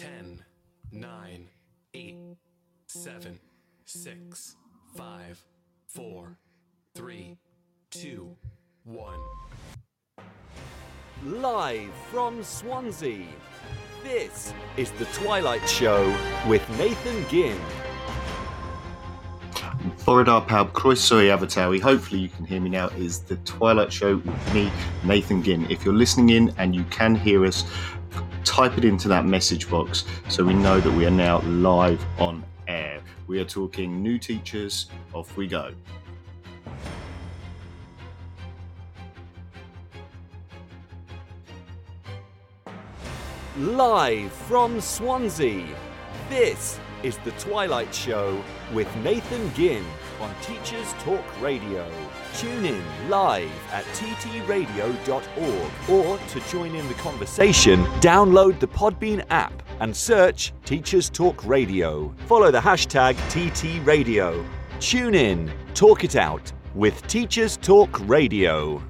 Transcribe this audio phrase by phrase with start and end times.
[0.00, 0.42] 10,
[0.92, 1.48] 9,
[1.92, 2.16] 8,
[2.86, 3.38] 7,
[3.84, 4.56] 6,
[4.96, 5.44] 5,
[5.88, 6.38] 4,
[6.94, 7.36] 3,
[7.90, 8.36] 2,
[8.84, 9.14] 1.
[11.22, 13.26] Live from Swansea,
[14.02, 16.16] this is The Twilight Show
[16.48, 17.60] with Nathan Ginn.
[20.06, 21.78] Borodar Pawb, Croeso Abertawe.
[21.80, 22.88] Hopefully, you can hear me now.
[22.88, 24.72] Is the Twilight Show with me,
[25.04, 25.70] Nathan Ginn.
[25.70, 27.64] If you're listening in and you can hear us,
[28.44, 32.44] type it into that message box so we know that we are now live on
[32.68, 33.00] air.
[33.26, 34.86] We are talking new teachers.
[35.12, 35.72] Off we go.
[43.56, 45.66] Live from Swansea,
[46.30, 49.84] this is The Twilight Show with Nathan Ginn
[50.20, 51.90] on Teachers Talk Radio.
[52.34, 59.62] Tune in live at ttradio.org or to join in the conversation, download the Podbean app
[59.80, 62.14] and search Teachers Talk Radio.
[62.26, 64.44] Follow the hashtag TTRadio.
[64.78, 68.82] Tune in, talk it out with Teachers Talk Radio.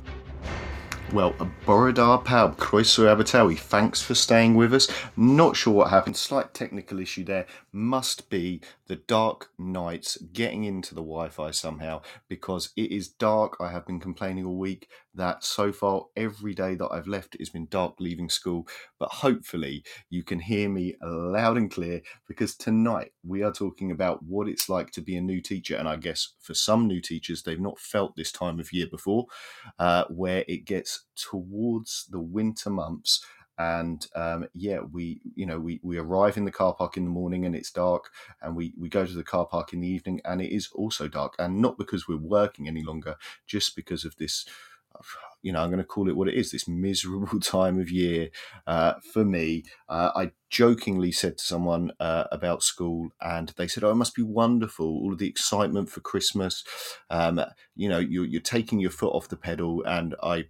[1.13, 1.33] Well,
[1.67, 4.87] Borodar Pawb, Croeso Abertawe, thanks for staying with us.
[5.17, 7.47] Not sure what happened, slight technical issue there.
[7.73, 13.57] Must be the dark nights getting into the Wi Fi somehow because it is dark.
[13.59, 17.51] I have been complaining all week that so far every day that I've left has
[17.51, 18.67] been dark leaving school.
[18.99, 24.23] But hopefully you can hear me loud and clear because tonight we are talking about
[24.23, 25.77] what it's like to be a new teacher.
[25.77, 29.27] And I guess for some new teachers, they've not felt this time of year before,
[29.79, 33.25] uh, where it gets towards the winter months
[33.59, 37.11] and um, yeah we you know we, we arrive in the car park in the
[37.11, 40.19] morning and it's dark and we we go to the car park in the evening
[40.25, 43.17] and it is also dark and not because we're working any longer
[43.47, 44.47] just because of this
[45.43, 48.29] you know i'm going to call it what it is this miserable time of year
[48.67, 49.65] uh, for me.
[49.89, 54.15] Uh, i jokingly said to someone uh, about school and they said oh it must
[54.15, 56.65] be wonderful all of the excitement for christmas.
[57.09, 57.41] Um,
[57.77, 60.45] you know you're, you're taking your foot off the pedal and i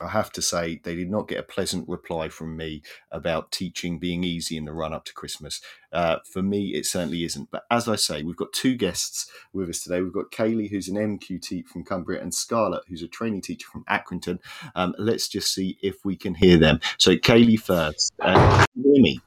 [0.00, 3.98] I have to say, they did not get a pleasant reply from me about teaching
[3.98, 5.60] being easy in the run up to Christmas.
[5.92, 7.50] Uh, for me, it certainly isn't.
[7.50, 10.02] But as I say, we've got two guests with us today.
[10.02, 13.84] We've got Kaylee, who's an NQT from Cumbria, and Scarlett, who's a training teacher from
[13.84, 14.38] Accrington.
[14.74, 16.80] Um, let's just see if we can hear them.
[16.98, 18.12] So, Kaylee first.
[18.20, 19.20] Uh, hear me?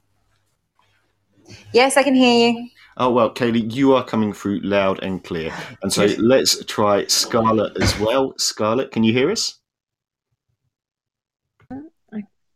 [1.73, 2.69] Yes, I can hear you.
[2.97, 5.53] Oh, well, Kaylee, you are coming through loud and clear.
[5.81, 8.33] And so let's try Scarlett as well.
[8.37, 9.60] Scarlett, can you hear us?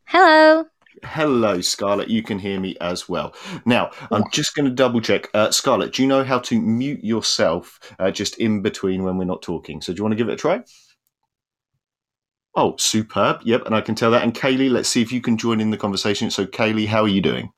[0.08, 0.66] Hello.
[1.04, 2.10] Hello, Scarlett.
[2.10, 3.34] You can hear me as well.
[3.66, 5.30] Now, I'm just going to double check.
[5.34, 9.26] Uh, Scarlett, do you know how to mute yourself uh, just in between when we're
[9.26, 9.82] not talking?
[9.82, 10.64] So, do you want to give it a try?
[12.56, 13.42] Oh, superb.
[13.44, 14.24] Yep, and I can tell that.
[14.24, 16.32] And Kaylee, let's see if you can join in the conversation.
[16.32, 17.52] So, Kaylee, how are you doing?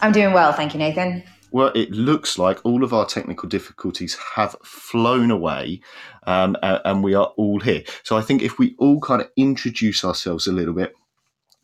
[0.00, 1.22] I'm doing well, thank you, Nathan.
[1.52, 5.82] Well, it looks like all of our technical difficulties have flown away
[6.26, 7.82] um, and we are all here.
[8.04, 10.94] So, I think if we all kind of introduce ourselves a little bit,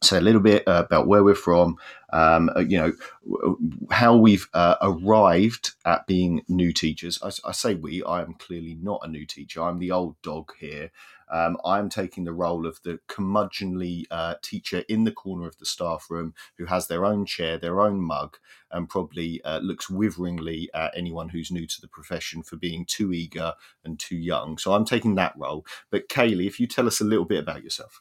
[0.02, 1.76] say a little bit uh, about where we're from,
[2.12, 2.92] um, uh, you know,
[3.90, 7.18] how we've uh, arrived at being new teachers.
[7.22, 9.62] I, I, say we, I am clearly not a new teacher.
[9.62, 10.90] I'm the old dog here.
[11.30, 15.66] Um, I'm taking the role of the curmudgeonly uh, teacher in the corner of the
[15.66, 18.38] staff room who has their own chair, their own mug,
[18.70, 23.12] and probably uh, looks witheringly at anyone who's new to the profession for being too
[23.12, 23.52] eager
[23.84, 24.56] and too young.
[24.56, 25.66] So I'm taking that role.
[25.90, 28.00] But Kaylee, if you tell us a little bit about yourself.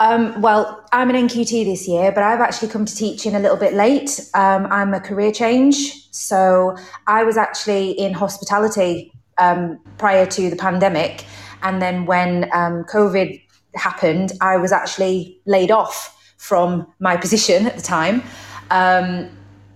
[0.00, 3.56] Um, well, I'm an NQT this year, but I've actually come to teaching a little
[3.56, 4.20] bit late.
[4.34, 6.08] Um, I'm a career change.
[6.12, 11.24] So I was actually in hospitality um, prior to the pandemic.
[11.62, 13.42] And then when um, COVID
[13.74, 18.22] happened, I was actually laid off from my position at the time.
[18.70, 19.30] Um,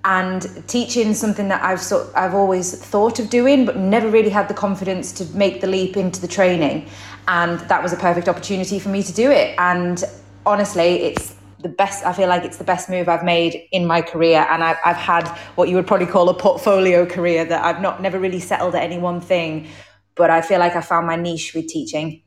[0.05, 4.49] and teaching something that I've sort I've always thought of doing, but never really had
[4.49, 6.89] the confidence to make the leap into the training.
[7.29, 9.55] And that was a perfect opportunity for me to do it.
[9.59, 10.03] And
[10.45, 12.05] honestly, it's the best.
[12.05, 14.47] I feel like it's the best move I've made in my career.
[14.51, 18.03] And I've, I've had what you would probably call a portfolio career that I've not
[18.03, 19.69] never really settled at any one thing,
[20.15, 22.23] but I feel like I found my niche with teaching.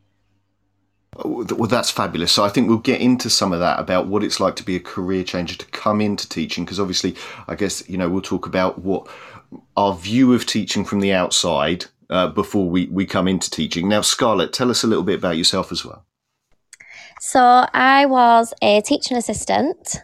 [1.17, 2.31] Oh, well, that's fabulous.
[2.31, 4.75] So I think we'll get into some of that about what it's like to be
[4.75, 7.15] a career changer to come into teaching, because obviously,
[7.47, 9.07] I guess you know we'll talk about what
[9.77, 13.89] our view of teaching from the outside uh, before we we come into teaching.
[13.89, 16.05] Now, Scarlett, tell us a little bit about yourself as well.
[17.19, 20.01] So I was a teaching assistant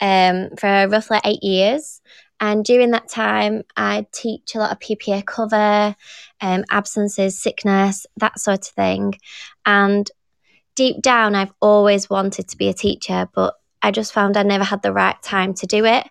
[0.00, 2.00] um, for roughly eight years.
[2.38, 5.96] And during that time, I'd teach a lot of PPA cover,
[6.40, 9.14] um, absences, sickness, that sort of thing.
[9.64, 10.10] And
[10.74, 14.64] deep down, I've always wanted to be a teacher, but I just found I never
[14.64, 16.06] had the right time to do it.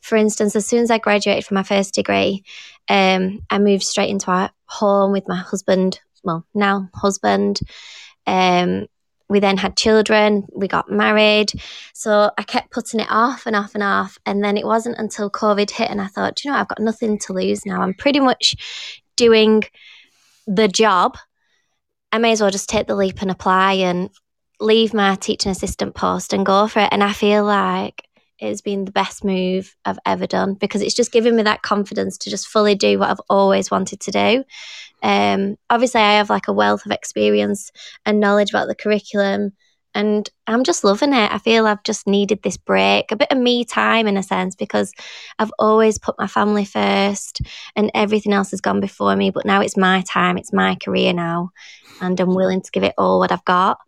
[0.00, 2.44] For instance, as soon as I graduated from my first degree,
[2.88, 7.60] um, I moved straight into our home with my husband, well, now husband.
[8.26, 8.86] Um,
[9.28, 11.50] we then had children, we got married.
[11.94, 14.18] So I kept putting it off and off and off.
[14.26, 17.18] And then it wasn't until COVID hit and I thought, you know, I've got nothing
[17.20, 17.80] to lose now.
[17.80, 18.54] I'm pretty much
[19.16, 19.64] doing
[20.46, 21.16] the job.
[22.12, 24.10] I may as well just take the leap and apply and
[24.60, 26.88] leave my teaching assistant post and go for it.
[26.92, 28.06] And I feel like
[28.38, 32.18] it's been the best move I've ever done because it's just given me that confidence
[32.18, 34.44] to just fully do what I've always wanted to do.
[35.02, 37.70] Um, obviously, I have like a wealth of experience
[38.04, 39.52] and knowledge about the curriculum,
[39.94, 41.32] and I'm just loving it.
[41.32, 44.56] I feel I've just needed this break, a bit of me time in a sense,
[44.56, 44.92] because
[45.38, 47.42] I've always put my family first
[47.76, 49.30] and everything else has gone before me.
[49.30, 51.50] But now it's my time, it's my career now,
[52.00, 53.78] and I'm willing to give it all what I've got.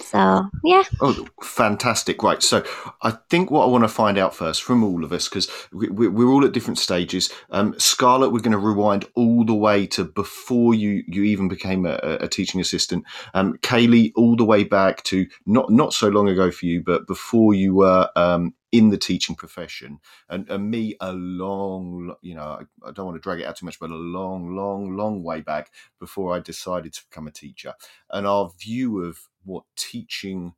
[0.00, 0.82] So, yeah.
[1.00, 2.22] Oh, fantastic.
[2.22, 2.42] Right.
[2.42, 2.64] So,
[3.02, 6.06] I think what I want to find out first from all of us, because we,
[6.06, 7.32] are all at different stages.
[7.50, 11.86] Um, Scarlett, we're going to rewind all the way to before you, you even became
[11.86, 13.04] a, a teaching assistant.
[13.34, 17.06] Um, Kaylee, all the way back to not, not so long ago for you, but
[17.06, 22.42] before you were um, in the teaching profession and, and, me a long you know
[22.42, 25.22] I, I, don't want to drag it out too much but a long long long
[25.22, 25.70] way back
[26.00, 27.74] before i decided to become a teacher
[28.10, 30.54] and our view of what teaching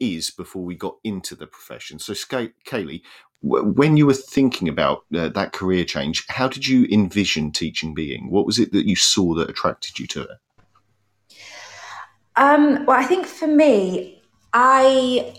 [0.00, 3.02] is before we got into the profession so kaylee
[3.44, 8.30] when you were thinking about uh, that career change how did you envision teaching being
[8.30, 10.38] what was it that you saw that attracted you to it
[12.36, 14.20] um, well i think for me
[14.52, 15.34] i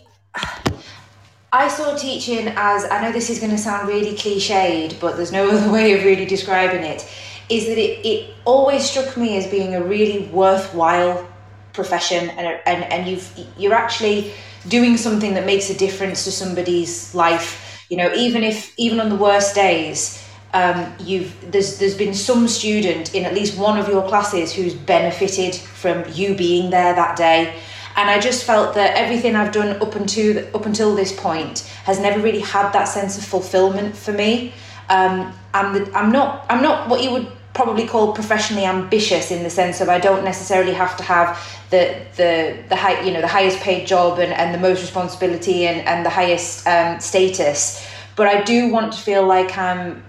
[1.53, 5.31] I saw teaching as I know this is going to sound really cliched, but there's
[5.31, 7.07] no other way of really describing it.
[7.47, 11.29] Is that it, it always struck me as being a really worthwhile
[11.73, 13.27] profession, and and and you've
[13.57, 14.31] you're actually
[14.67, 17.85] doing something that makes a difference to somebody's life.
[17.89, 20.23] You know, even if even on the worst days,
[20.53, 24.73] um, you've there's there's been some student in at least one of your classes who's
[24.73, 27.53] benefited from you being there that day
[27.95, 31.99] and I just felt that everything I've done up until up until this point has
[31.99, 34.53] never really had that sense of fulfillment for me.
[34.89, 39.43] Um, I'm the, I'm not I'm not what you would probably call professionally ambitious in
[39.43, 41.39] the sense of I don't necessarily have to have
[41.69, 45.65] the the the high you know the highest paid job and, and the most responsibility
[45.65, 47.87] and, and the highest um, status.
[48.15, 50.03] But I do want to feel like I'm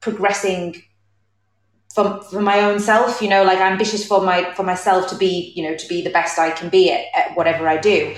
[0.00, 0.82] progressing
[1.94, 5.52] for, for my own self you know like ambitious for my for myself to be
[5.54, 8.14] you know to be the best i can be at, at whatever i do.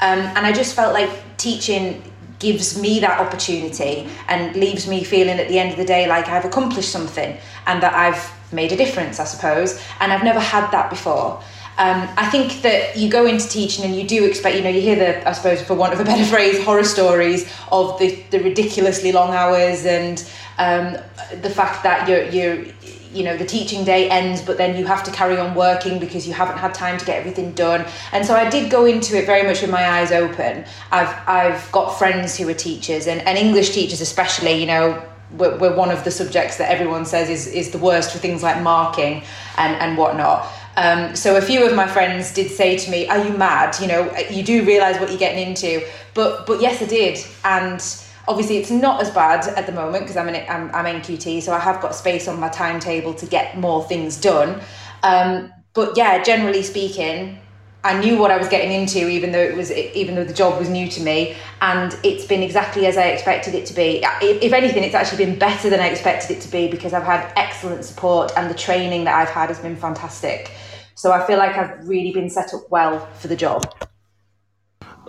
[0.00, 2.02] Um, and i just felt like teaching
[2.38, 6.28] gives me that opportunity and leaves me feeling at the end of the day like
[6.28, 7.36] i've accomplished something
[7.66, 9.80] and that i've made a difference i suppose.
[10.00, 11.42] And i've never had that before.
[11.78, 14.80] Um, I think that you go into teaching and you do expect, you know, you
[14.80, 18.40] hear the, I suppose, for want of a better phrase, horror stories of the, the
[18.40, 20.96] ridiculously long hours and um,
[21.40, 22.74] the fact that you're, you're,
[23.12, 26.26] you know the teaching day ends but then you have to carry on working because
[26.26, 29.26] you haven't had time to get everything done and so i did go into it
[29.26, 33.38] very much with my eyes open i've i've got friends who are teachers and, and
[33.38, 35.02] english teachers especially you know
[35.32, 38.42] we're, we're one of the subjects that everyone says is is the worst for things
[38.42, 39.22] like marking
[39.56, 40.46] and and whatnot
[40.76, 43.76] um, so a few of my friends did say to me, "Are you mad?
[43.80, 45.84] You know, you do realize what you're getting into."
[46.14, 47.80] But but yes, I did, and
[48.28, 51.52] obviously it's not as bad at the moment because I'm, in, I'm, I'm NQT, so
[51.52, 54.60] I have got space on my timetable to get more things done.
[55.02, 57.40] Um, but yeah, generally speaking,
[57.84, 60.58] I knew what I was getting into, even though it was even though the job
[60.58, 64.04] was new to me, and it's been exactly as I expected it to be.
[64.20, 67.32] If anything, it's actually been better than I expected it to be because I've had
[67.36, 70.50] excellent support, and the training that I've had has been fantastic.
[70.96, 73.72] So I feel like I've really been set up well for the job.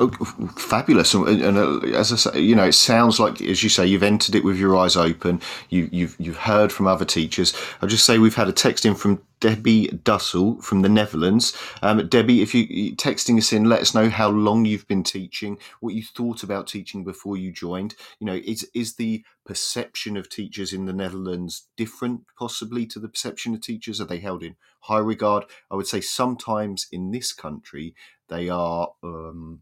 [0.02, 0.10] Oh,
[0.56, 1.14] fabulous!
[1.14, 4.02] And, and uh, as I say, you know, it sounds like, as you say, you've
[4.02, 5.42] entered it with your eyes open.
[5.68, 7.54] You, you've you've heard from other teachers.
[7.82, 11.54] I'll just say we've had a text in from Debbie Dussel from the Netherlands.
[11.82, 15.58] Um, Debbie, if you texting us in, let us know how long you've been teaching,
[15.82, 17.96] what you thought about teaching before you joined.
[18.22, 23.10] You know, is is the perception of teachers in the Netherlands different, possibly, to the
[23.10, 24.00] perception of teachers?
[24.00, 25.44] Are they held in high regard?
[25.70, 27.96] I would say sometimes in this country
[28.30, 28.94] they are.
[29.04, 29.60] Um,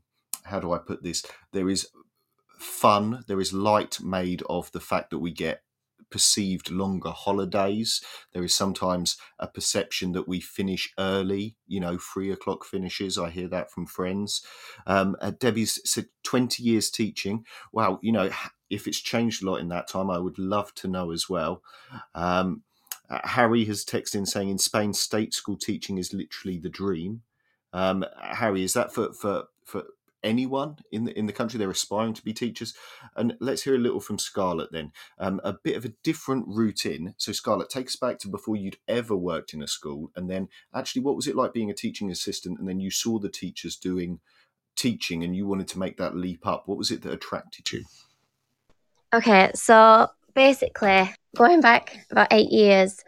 [0.48, 1.26] how do I put this?
[1.52, 1.88] There is
[2.60, 5.62] fun, there is light made of the fact that we get
[6.10, 8.02] perceived longer holidays.
[8.34, 13.18] There is sometimes a perception that we finish early, you know, three o'clock finishes.
[13.18, 14.42] I hear that from friends.
[14.86, 17.46] Um, uh, Debbie's said 20 years teaching.
[17.72, 18.30] Wow, you know,
[18.70, 21.62] if it's changed a lot in that time, I would love to know as well.
[22.16, 22.64] Um,
[23.10, 27.22] uh, Harry has texted in saying in Spain, state school teaching is literally the dream.
[27.74, 29.84] Um, Harry, is that for, for, for
[30.24, 31.58] anyone in the in the country.
[31.58, 32.74] They're aspiring to be teachers.
[33.16, 34.92] And let's hear a little from Scarlett then.
[35.20, 37.14] Um, a bit of a different route in.
[37.18, 40.50] So Scarlett, take us back to before you'd ever worked in a school, and then
[40.74, 42.60] actually, what was it like being a teaching assistant?
[42.60, 44.20] And then you saw the teachers doing
[44.76, 46.64] teaching, and you wanted to make that leap up.
[46.68, 47.84] What was it that attracted you?
[49.14, 53.04] Okay, so basically, going back about eight years,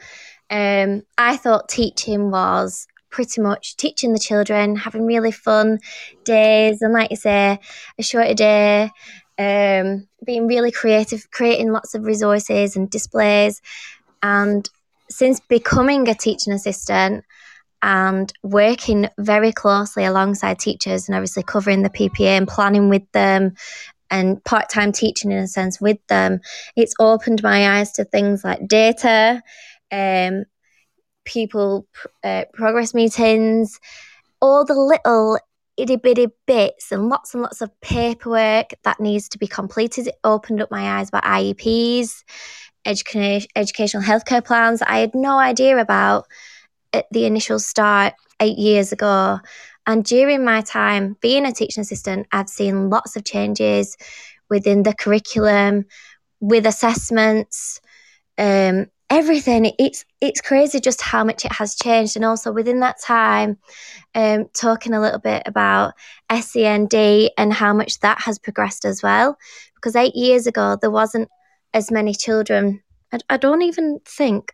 [0.49, 5.79] um, I thought teaching was pretty much teaching the children, having really fun
[6.23, 7.59] days, and like you say,
[7.97, 8.91] a shorter day,
[9.37, 13.61] um, being really creative, creating lots of resources and displays.
[14.21, 14.69] And
[15.09, 17.23] since becoming a teaching assistant
[17.81, 23.53] and working very closely alongside teachers and obviously covering the PPA and planning with them
[24.11, 26.41] and part time teaching in a sense with them,
[26.75, 29.41] it's opened my eyes to things like data,
[29.91, 30.45] um,
[31.25, 31.88] people
[32.23, 33.79] uh, progress meetings,
[34.41, 35.38] all the little
[35.77, 40.07] itty bitty bits and lots and lots of paperwork that needs to be completed.
[40.07, 42.23] It opened up my eyes about IEPs,
[42.85, 46.25] education, educational healthcare plans that I had no idea about
[46.93, 49.39] at the initial start eight years ago.
[49.85, 53.97] And during my time being a teaching assistant, I've seen lots of changes
[54.49, 55.85] within the curriculum,
[56.39, 57.81] with assessments,
[58.38, 59.73] um, everything.
[59.79, 62.15] It's it's crazy just how much it has changed.
[62.15, 63.57] And also within that time
[64.15, 65.93] um, talking a little bit about
[66.31, 69.37] SEND and how much that has progressed as well.
[69.75, 71.29] Because 8 years ago there wasn't
[71.73, 72.81] as many children.
[73.11, 74.53] I, I don't even think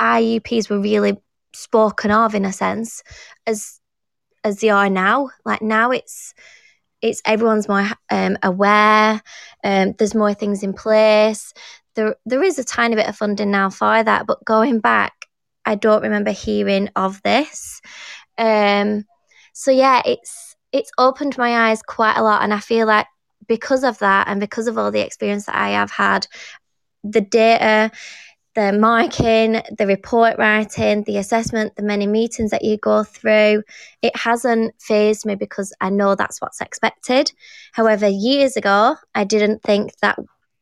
[0.00, 1.18] IEPs were really
[1.52, 3.02] spoken of in a sense
[3.46, 3.80] as
[4.44, 5.30] as they are now.
[5.44, 6.34] Like now it's
[7.02, 9.22] it's everyone's more um, aware.
[9.64, 11.54] Um, there's more things in place
[11.94, 15.26] there there is a tiny bit of funding now for that, but going back,
[15.64, 17.80] I don't remember hearing of this.
[18.38, 19.04] Um,
[19.52, 23.06] so yeah, it's it's opened my eyes quite a lot, and I feel like
[23.46, 26.26] because of that, and because of all the experience that I have had,
[27.02, 27.90] the data,
[28.54, 33.62] the marking, the report writing, the assessment, the many meetings that you go through,
[34.02, 37.32] it hasn't phased me because I know that's what's expected.
[37.72, 40.18] However, years ago, I didn't think that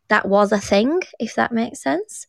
[0.09, 2.27] that was a thing, if that makes sense.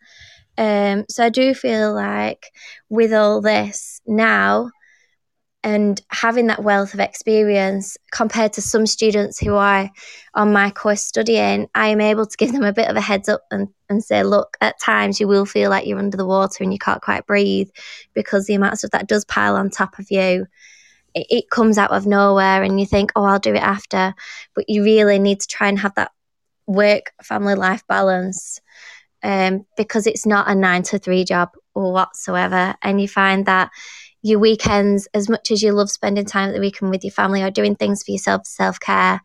[0.57, 2.51] Um, so I do feel like
[2.89, 4.71] with all this now
[5.63, 9.89] and having that wealth of experience compared to some students who are
[10.33, 13.29] on my course studying, I am able to give them a bit of a heads
[13.29, 16.63] up and, and say, look, at times you will feel like you're under the water
[16.63, 17.69] and you can't quite breathe
[18.13, 20.45] because the amount of stuff that does pile on top of you
[21.13, 24.13] it, it comes out of nowhere and you think, oh, I'll do it after.
[24.55, 26.12] But you really need to try and have that
[26.69, 28.61] work family life balance
[29.23, 32.75] um, because it's not a nine to three job whatsoever.
[32.81, 33.71] And you find that
[34.21, 37.41] your weekends, as much as you love spending time at the weekend with your family
[37.41, 39.21] or doing things for yourself, self care,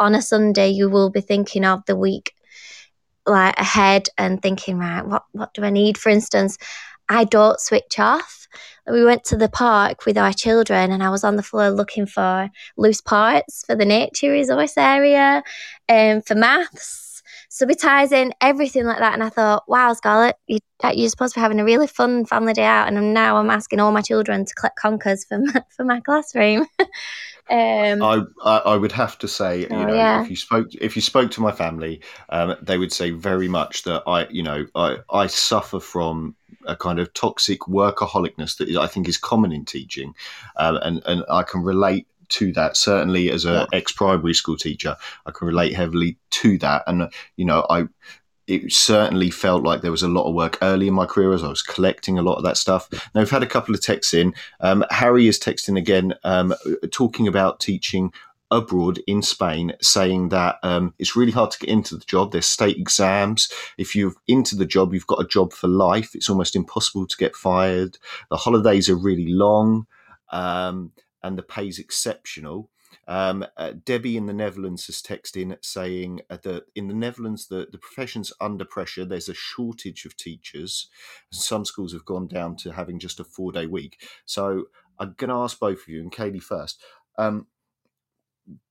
[0.00, 2.34] on a Sunday, you will be thinking of the week
[3.24, 5.96] like ahead and thinking, right, what, what do I need?
[5.96, 6.58] For instance,
[7.08, 8.48] I don't switch off.
[8.90, 12.06] We went to the park with our children, and I was on the floor looking
[12.06, 15.42] for loose parts for the nature resource area
[15.92, 19.14] um, for maths, subitizing, everything like that.
[19.14, 20.58] And I thought, wow, Scarlett, you,
[20.94, 23.80] you're supposed to be having a really fun family day out, and now I'm asking
[23.80, 26.66] all my children to collect conkers for my, for my classroom.
[27.50, 30.22] Um, I, I, would have to say, oh, you know, yeah.
[30.22, 33.82] if you spoke if you spoke to my family, um, they would say very much
[33.82, 38.86] that I, you know, I I suffer from a kind of toxic workaholicness that I
[38.86, 40.14] think is common in teaching,
[40.56, 42.76] um, and and I can relate to that.
[42.76, 44.96] Certainly, as an ex primary school teacher,
[45.26, 46.84] I can relate heavily to that.
[46.86, 47.86] And you know, I
[48.46, 51.44] it certainly felt like there was a lot of work early in my career as
[51.44, 52.88] I was collecting a lot of that stuff.
[53.14, 54.34] Now we've had a couple of texts in.
[54.60, 56.54] Um, Harry is texting again, um,
[56.90, 58.12] talking about teaching
[58.50, 62.32] abroad in Spain, saying that um, it's really hard to get into the job.
[62.32, 63.50] There's state exams.
[63.78, 66.14] If you're into the job, you've got a job for life.
[66.14, 67.96] It's almost impossible to get fired.
[68.30, 69.86] The holidays are really long,
[70.30, 72.70] um, and the pay's exceptional.
[73.08, 77.48] Um, uh, Debbie in the Netherlands has texted in saying uh, that in the Netherlands,
[77.48, 79.04] the, the profession's under pressure.
[79.04, 80.88] There's a shortage of teachers.
[81.30, 84.00] Some schools have gone down to having just a four day week.
[84.24, 84.64] So
[84.98, 86.80] I'm going to ask both of you, and Kaylee first.
[87.18, 87.46] Um,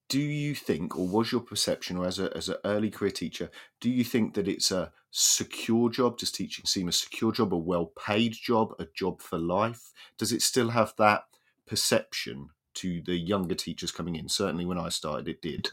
[0.08, 3.50] do you think, or was your perception, or as a as an early career teacher,
[3.80, 6.18] do you think that it's a secure job?
[6.18, 9.94] Does teaching seem a secure job, a well paid job, a job for life?
[10.18, 11.24] Does it still have that
[11.72, 14.28] perception to the younger teachers coming in?
[14.28, 15.70] Certainly, when I started, it did.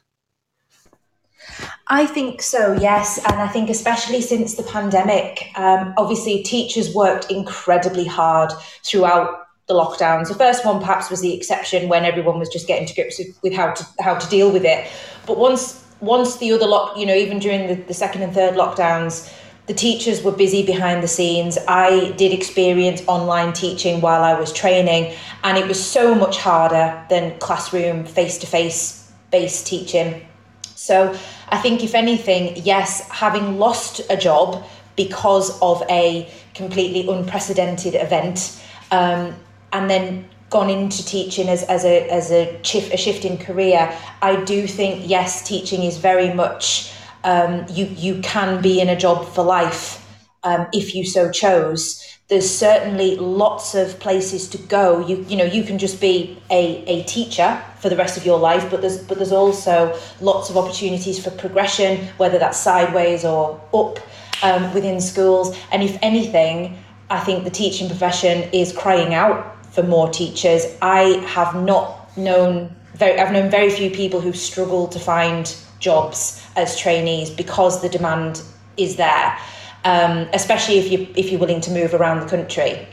[1.89, 3.19] I think so, yes.
[3.27, 8.53] And I think, especially since the pandemic, um, obviously, teachers worked incredibly hard
[8.85, 10.29] throughout the lockdowns.
[10.29, 13.37] The first one perhaps was the exception when everyone was just getting to grips with,
[13.43, 14.89] with how to how to deal with it.
[15.27, 18.55] But once once the other lock, you know, even during the, the second and third
[18.55, 19.33] lockdowns,
[19.69, 21.59] the teachers were busy behind the scenes.
[21.69, 27.05] I did experience online teaching while I was training, and it was so much harder
[27.11, 30.27] than classroom face to face based teaching.
[30.75, 31.15] So
[31.51, 34.65] I think, if anything, yes, having lost a job
[34.97, 38.61] because of a completely unprecedented event,
[38.91, 39.35] um,
[39.75, 44.43] and then gone into teaching as, as a as a a shift in career, I
[44.45, 46.91] do think yes, teaching is very much
[47.25, 50.05] um, you you can be in a job for life
[50.45, 52.05] um, if you so chose.
[52.29, 55.07] There's certainly lots of places to go.
[55.07, 58.39] You you know you can just be a, a teacher for the rest of your
[58.39, 63.61] life, but there's but there's also lots of opportunities for progression, whether that's sideways or
[63.73, 63.99] up
[64.43, 65.57] um, within schools.
[65.73, 66.79] And if anything,
[67.11, 70.65] I think the teaching profession is crying out for more teachers.
[70.83, 76.45] I have not known very I've known very few people who struggle to find jobs
[76.59, 78.43] as trainees because the demand
[78.77, 79.39] is there,
[79.85, 82.87] um, especially if you if you're willing to move around the country.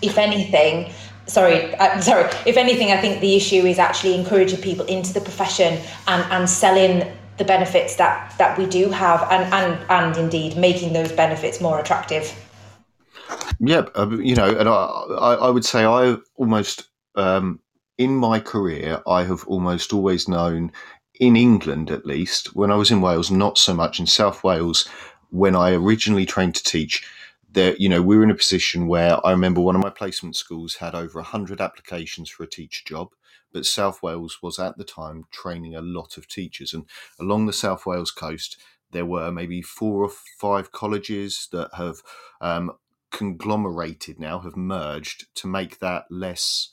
[0.00, 0.92] If anything,
[1.26, 2.30] sorry, uh, sorry.
[2.46, 6.48] If anything, I think the issue is actually encouraging people into the profession and and
[6.48, 11.60] selling the benefits that that we do have, and and and indeed making those benefits
[11.60, 12.34] more attractive.
[13.60, 17.60] Yeah, um, you know, and I I would say I almost um,
[17.98, 20.72] in my career I have almost always known
[21.22, 24.88] in England, at least, when I was in Wales, not so much in South Wales,
[25.30, 27.06] when I originally trained to teach,
[27.52, 30.34] that you know, we were in a position where I remember one of my placement
[30.34, 33.10] schools had over 100 applications for a teacher job,
[33.52, 36.74] but South Wales was at the time training a lot of teachers.
[36.74, 36.86] And
[37.20, 38.56] along the South Wales coast,
[38.90, 40.10] there were maybe four or
[40.40, 42.02] five colleges that have
[42.40, 42.72] um,
[43.12, 46.70] conglomerated now, have merged to make that less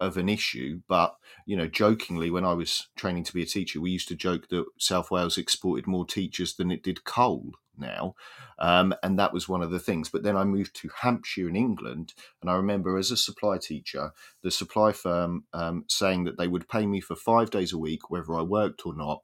[0.00, 0.80] of an issue.
[0.88, 1.14] But
[1.46, 4.48] you know, jokingly, when I was training to be a teacher, we used to joke
[4.48, 8.14] that South Wales exported more teachers than it did coal now,
[8.58, 10.08] um, and that was one of the things.
[10.08, 14.12] But then I moved to Hampshire in England, and I remember as a supply teacher,
[14.42, 18.10] the supply firm um, saying that they would pay me for five days a week,
[18.10, 19.22] whether I worked or not.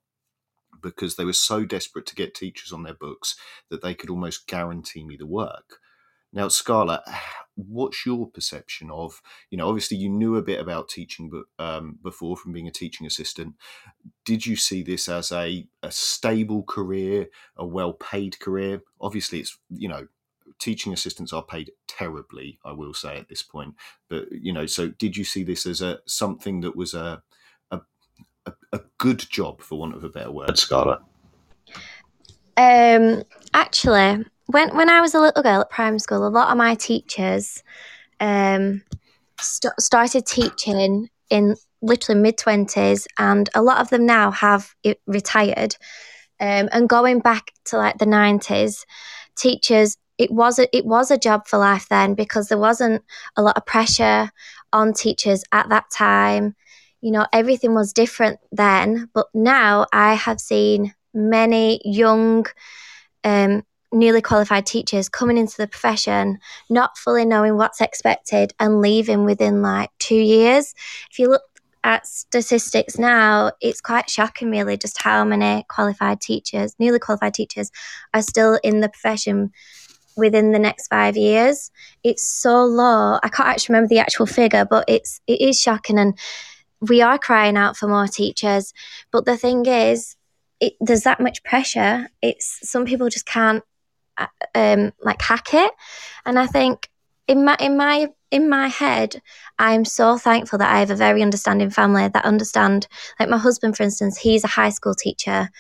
[0.83, 3.35] Because they were so desperate to get teachers on their books
[3.71, 5.79] that they could almost guarantee me the work.
[6.37, 7.01] Now, Scarlett,
[7.57, 9.21] what's your perception of,
[9.51, 13.07] you know, obviously you knew a bit about teaching um, before from being a teaching
[13.07, 13.55] assistant.
[14.27, 18.83] Did you see this as a, a stable career, a well paid career?
[19.01, 20.07] Obviously, it's, you know,
[20.59, 23.75] teaching assistants are paid terribly, I will say at this point.
[24.11, 27.23] But, you know, so did you see this as a something that was a,
[27.71, 27.81] a,
[28.45, 31.01] a, a good job, for want of a better word, Scarlett?
[32.59, 33.23] Um,
[33.55, 36.75] actually, when when I was a little girl at primary school, a lot of my
[36.75, 37.63] teachers
[38.21, 38.83] um,
[39.41, 44.75] st- started teaching in literally mid twenties, and a lot of them now have
[45.07, 45.77] retired.
[46.39, 48.85] Um, and going back to like the nineties,
[49.37, 53.03] teachers it was a, it was a job for life then because there wasn't
[53.37, 54.31] a lot of pressure
[54.73, 56.55] on teachers at that time.
[57.03, 62.47] You know, everything was different then, but now I have seen many young
[63.25, 69.25] um, newly qualified teachers coming into the profession, not fully knowing what's expected and leaving
[69.25, 70.75] within like two years.
[71.11, 71.43] If you look
[71.85, 77.71] at statistics now, it's quite shocking, really, just how many qualified teachers, newly qualified teachers,
[78.13, 79.53] are still in the profession
[80.17, 81.71] within the next five years.
[82.03, 83.19] It's so low.
[83.23, 86.19] I can't actually remember the actual figure, but it's it is shocking, and
[86.81, 88.73] we are crying out for more teachers.
[89.13, 90.17] But the thing is,
[90.59, 92.09] it, there's that much pressure.
[92.21, 93.63] It's some people just can't
[94.55, 95.73] um, like hack it.
[96.25, 96.89] And I think
[97.29, 99.21] in my in my in my head,
[99.59, 102.89] I'm so thankful that I have a very understanding family that understand.
[103.19, 105.51] Like my husband, for instance, he's a high school teacher.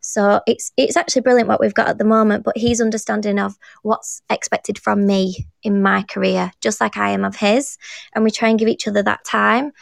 [0.00, 3.56] So it's it's actually brilliant what we've got at the moment, but he's understanding of
[3.82, 7.78] what's expected from me in my career, just like I am of his,
[8.14, 9.72] and we try and give each other that time.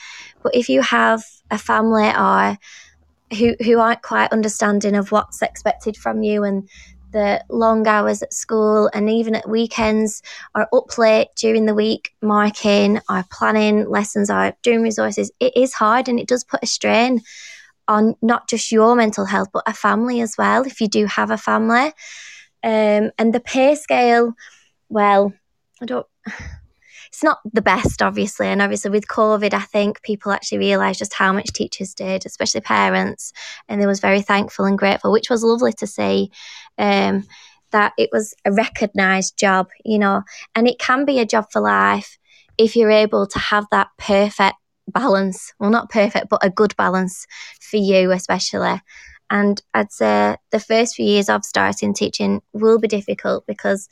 [0.45, 2.57] But if you have a family or
[3.37, 6.69] who who aren't quite understanding of what's expected from you and
[7.13, 10.23] the long hours at school and even at weekends
[10.55, 15.31] or up late during the week marking or planning lessons or doing resources.
[15.41, 17.21] It is hard and it does put a strain
[17.89, 21.31] on not just your mental health but a family as well if you do have
[21.31, 21.93] a family.
[22.65, 24.35] Um, and the pay scale
[24.89, 25.33] well
[25.81, 26.07] i don't
[27.13, 28.47] it's not the best, obviously.
[28.47, 32.63] And obviously, with COVID, I think people actually realised just how much teachers did, especially
[32.63, 33.35] parents.
[33.69, 36.31] And they was very thankful and grateful, which was lovely to see.
[36.79, 37.25] Um,
[37.71, 40.23] that it was a recognised job, you know,
[40.55, 42.19] and it can be a job for life
[42.59, 44.57] if you're able to have that perfect
[44.89, 47.27] balance, well, not perfect, but a good balance
[47.61, 48.81] for you, especially.
[49.31, 53.89] And I'd say the first few years of starting teaching will be difficult because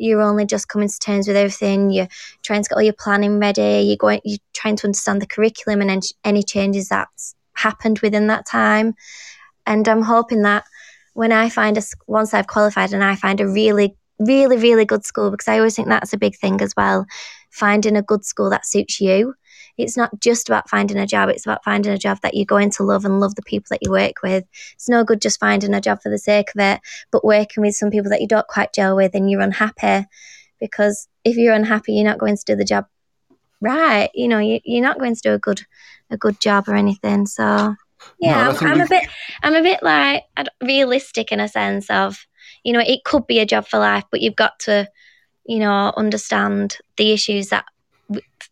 [0.00, 1.90] you're only just coming to terms with everything.
[1.90, 2.08] You're
[2.42, 3.84] trying to get all your planning ready.
[3.86, 8.46] You're going, you're trying to understand the curriculum and any changes that's happened within that
[8.46, 8.94] time.
[9.66, 10.64] And I'm hoping that
[11.12, 15.04] when I find a once I've qualified and I find a really, really, really good
[15.04, 17.04] school, because I always think that's a big thing as well,
[17.50, 19.34] finding a good school that suits you
[19.82, 22.70] it's not just about finding a job, it's about finding a job that you're going
[22.70, 24.44] to love and love the people that you work with.
[24.74, 27.74] It's no good just finding a job for the sake of it, but working with
[27.74, 30.06] some people that you don't quite gel with and you're unhappy.
[30.58, 32.86] Because if you're unhappy, you're not going to do the job
[33.60, 34.10] right.
[34.14, 35.62] You know, you, you're not going to do a good
[36.10, 37.26] a good job or anything.
[37.26, 37.74] So
[38.18, 39.08] yeah, no, I'm, I'm a bit
[39.42, 40.24] I'm a bit like
[40.62, 42.26] realistic in a sense of
[42.64, 44.88] you know it could be a job for life, but you've got to
[45.46, 47.64] you know understand the issues that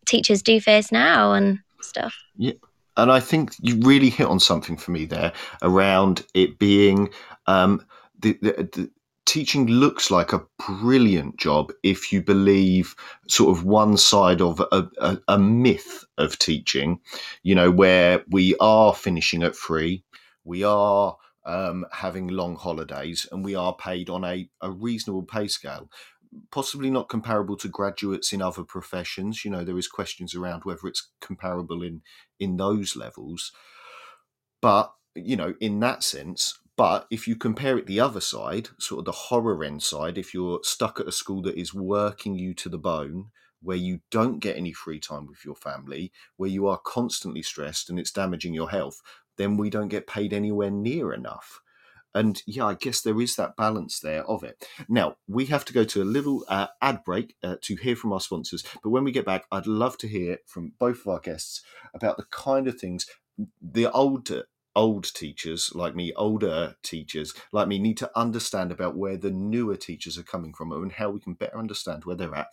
[0.09, 2.15] teachers do face now and stuff.
[2.37, 2.53] Yeah.
[2.97, 7.09] And I think you really hit on something for me there around it being
[7.47, 7.85] um,
[8.19, 8.91] the, the, the
[9.25, 12.95] teaching looks like a brilliant job if you believe
[13.27, 16.99] sort of one side of a, a, a, myth of teaching,
[17.43, 20.03] you know, where we are finishing at three,
[20.43, 25.47] we are um, having long holidays, and we are paid on a, a reasonable pay
[25.47, 25.89] scale
[26.51, 29.43] possibly not comparable to graduates in other professions.
[29.43, 32.01] You know, there is questions around whether it's comparable in
[32.39, 33.51] in those levels.
[34.61, 38.99] But you know, in that sense, but if you compare it the other side, sort
[38.99, 42.53] of the horror end side, if you're stuck at a school that is working you
[42.53, 46.67] to the bone, where you don't get any free time with your family, where you
[46.67, 49.01] are constantly stressed and it's damaging your health,
[49.37, 51.59] then we don't get paid anywhere near enough.
[52.13, 54.67] And yeah, I guess there is that balance there of it.
[54.87, 58.13] Now, we have to go to a little uh, ad break uh, to hear from
[58.13, 58.63] our sponsors.
[58.83, 61.61] But when we get back, I'd love to hear from both of our guests
[61.93, 63.05] about the kind of things
[63.61, 64.45] the older
[64.75, 69.75] old teachers like me, older teachers like me, need to understand about where the newer
[69.75, 72.47] teachers are coming from and how we can better understand where they're at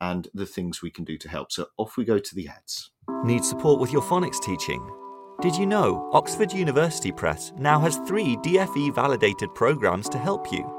[0.00, 1.52] and the things we can do to help.
[1.52, 2.90] So off we go to the ads.
[3.24, 5.09] Need support with your phonics teaching?
[5.40, 10.70] Did you know Oxford University Press now has three DFE validated programs to help you?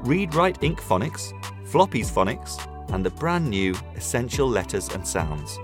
[0.00, 0.80] Read Write Inc.
[0.80, 1.34] Phonics,
[1.66, 2.56] Floppy's Phonics,
[2.94, 5.58] and the brand new Essential Letters and Sounds.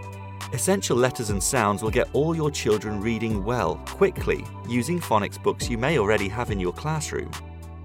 [0.52, 5.70] Essential Letters and Sounds will get all your children reading well, quickly, using phonics books
[5.70, 7.31] you may already have in your classroom.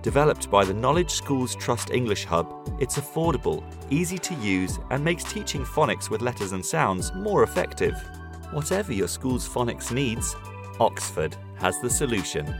[0.01, 5.23] Developed by the Knowledge Schools Trust English Hub, it's affordable, easy to use, and makes
[5.23, 7.95] teaching phonics with letters and sounds more effective.
[8.51, 10.35] Whatever your school's phonics needs,
[10.81, 12.53] Oxford has the solution.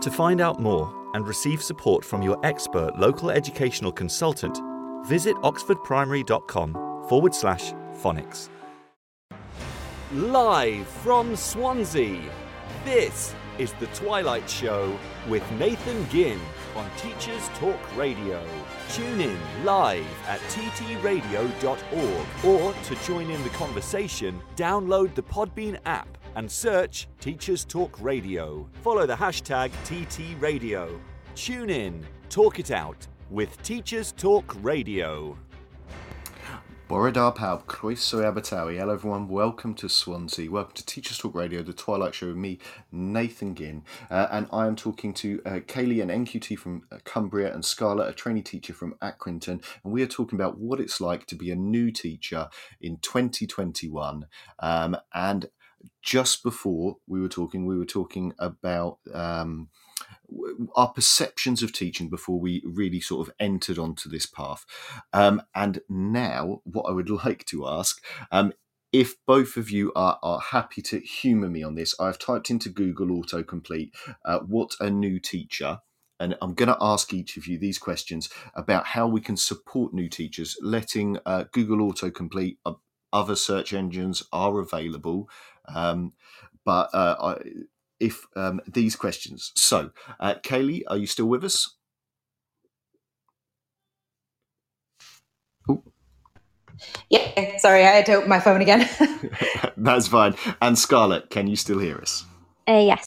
[0.00, 4.58] To find out more and receive support from your expert local educational consultant,
[5.06, 6.72] visit oxfordprimary.com
[7.10, 8.48] forward slash phonics.
[10.12, 12.22] Live from Swansea,
[12.86, 16.40] this is The Twilight Show with Nathan Ginn
[16.74, 18.42] on Teachers Talk Radio.
[18.90, 26.16] Tune in live at ttradio.org or to join in the conversation, download the Podbean app
[26.36, 28.68] and search Teachers Talk Radio.
[28.82, 30.98] Follow the hashtag TTRadio.
[31.34, 35.36] Tune in, talk it out with Teachers Talk Radio.
[36.94, 38.78] Borodar Pawb, Croeso Abertawe.
[38.78, 40.48] Hello everyone, welcome to Swansea.
[40.48, 42.60] Welcome to Teachers Talk Radio, the Twilight Show with me,
[42.92, 43.82] Nathan Ginn.
[44.08, 48.08] Uh, and I am talking to uh, Kaylee, an NQT from uh, Cumbria, and Scarlett,
[48.08, 49.60] a trainee teacher from Accrington.
[49.82, 52.46] And we are talking about what it's like to be a new teacher
[52.80, 54.26] in 2021.
[54.60, 55.46] Um, and
[56.00, 58.98] just before we were talking, we were talking about...
[59.12, 59.68] Um,
[60.76, 64.64] our perceptions of teaching before we really sort of entered onto this path.
[65.12, 68.52] Um, and now, what I would like to ask um,
[68.94, 72.68] if both of you are, are happy to humour me on this, I've typed into
[72.68, 73.90] Google autocomplete
[74.24, 75.80] uh, what a new teacher.
[76.20, 79.92] And I'm going to ask each of you these questions about how we can support
[79.92, 82.74] new teachers, letting uh, Google autocomplete, uh,
[83.12, 85.28] other search engines are available.
[85.66, 86.12] Um,
[86.64, 87.36] but uh, I,
[88.04, 89.52] if um, these questions.
[89.56, 89.90] So,
[90.20, 91.76] uh, Kaylee, are you still with us?
[95.70, 95.82] Ooh.
[97.08, 98.88] Yeah, sorry, I had to open my phone again.
[99.76, 100.34] That's fine.
[100.60, 102.24] And Scarlett, can you still hear us?
[102.68, 103.06] Uh, yes.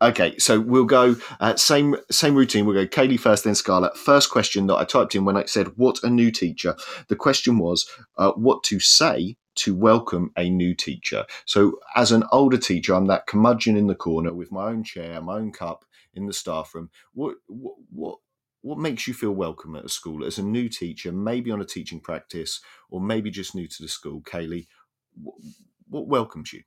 [0.00, 2.66] Okay, so we'll go uh, same same routine.
[2.66, 3.96] We'll go Kaylee first, then Scarlett.
[3.96, 6.76] First question that I typed in when I said "What a new teacher."
[7.08, 11.24] The question was uh, what to say to welcome a new teacher.
[11.44, 15.20] So, as an older teacher, I'm that curmudgeon in the corner with my own chair,
[15.20, 16.90] my own cup in the staff room.
[17.14, 18.18] What, what, what
[18.62, 21.64] what makes you feel welcome at a school as a new teacher, maybe on a
[21.64, 24.20] teaching practice, or maybe just new to the school?
[24.22, 24.66] Kaylee,
[25.22, 25.36] what,
[25.88, 26.62] what welcomes you?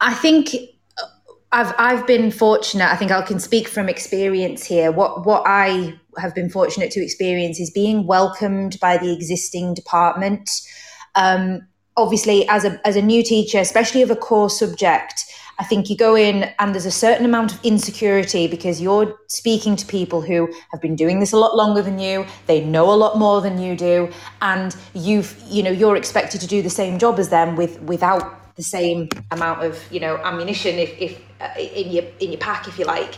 [0.00, 1.06] I think uh,
[1.52, 2.90] I've I've been fortunate.
[2.90, 4.92] I think I can speak from experience here.
[4.92, 10.50] What what I have been fortunate to experience is being welcomed by the existing department.
[11.14, 15.24] Um, obviously, as a as a new teacher, especially of a core subject,
[15.58, 19.74] I think you go in and there's a certain amount of insecurity because you're speaking
[19.74, 22.26] to people who have been doing this a lot longer than you.
[22.46, 26.46] They know a lot more than you do, and you've you know you're expected to
[26.46, 30.76] do the same job as them with without the same amount of you know ammunition
[30.76, 33.16] if, if uh, in your in your pack if you like.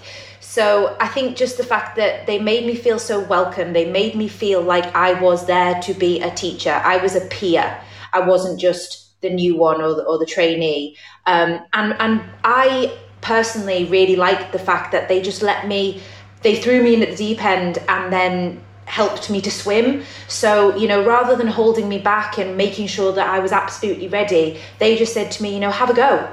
[0.50, 4.16] So I think just the fact that they made me feel so welcome, they made
[4.16, 6.72] me feel like I was there to be a teacher.
[6.72, 7.80] I was a peer.
[8.12, 10.96] I wasn't just the new one or the, or the trainee.
[11.24, 16.02] Um, and and I personally really liked the fact that they just let me,
[16.42, 20.02] they threw me in at the deep end and then helped me to swim.
[20.26, 24.08] So, you know, rather than holding me back and making sure that I was absolutely
[24.08, 26.28] ready, they just said to me, you know, have a go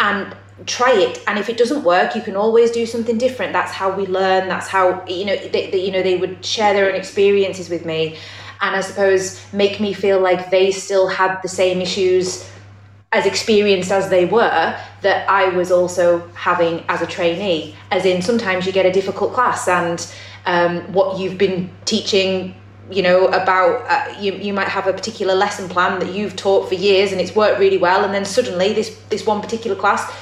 [0.00, 0.34] and
[0.66, 1.22] try it.
[1.26, 3.52] And if it doesn't work, you can always do something different.
[3.52, 4.48] That's how we learn.
[4.48, 7.84] That's how, you know, they, they you know, they would share their own experiences with
[7.84, 8.16] me
[8.60, 12.48] and I suppose make me feel like they still had the same issues
[13.12, 17.74] as experienced as they were that I was also having as a trainee.
[17.90, 20.06] As in, sometimes you get a difficult class, and
[20.46, 22.54] um, what you've been teaching,
[22.90, 26.68] you know, about uh, you, you might have a particular lesson plan that you've taught
[26.68, 30.12] for years and it's worked really well, and then suddenly this this one particular class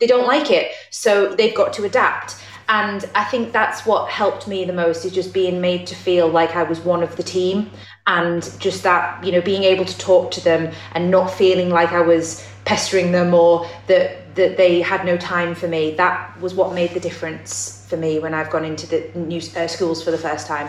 [0.00, 2.36] they don't like it, so they've got to adapt.
[2.68, 6.28] And I think that's what helped me the most is just being made to feel
[6.28, 7.70] like I was one of the team
[8.06, 11.92] and just that, you know, being able to talk to them and not feeling like
[11.92, 15.94] I was pestering them or that that they had no time for me.
[15.94, 19.68] That was what made the difference for me when I've gone into the new uh,
[19.68, 20.68] schools for the first time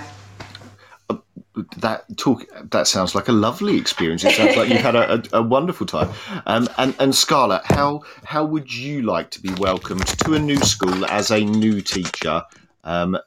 [1.77, 4.23] that talk that sounds like a lovely experience.
[4.23, 6.13] It sounds like you've had a, a, a wonderful time.
[6.45, 10.57] Um, and and Scarlett, how how would you like to be welcomed to a new
[10.57, 12.43] school as a new teacher?
[12.83, 13.17] Um,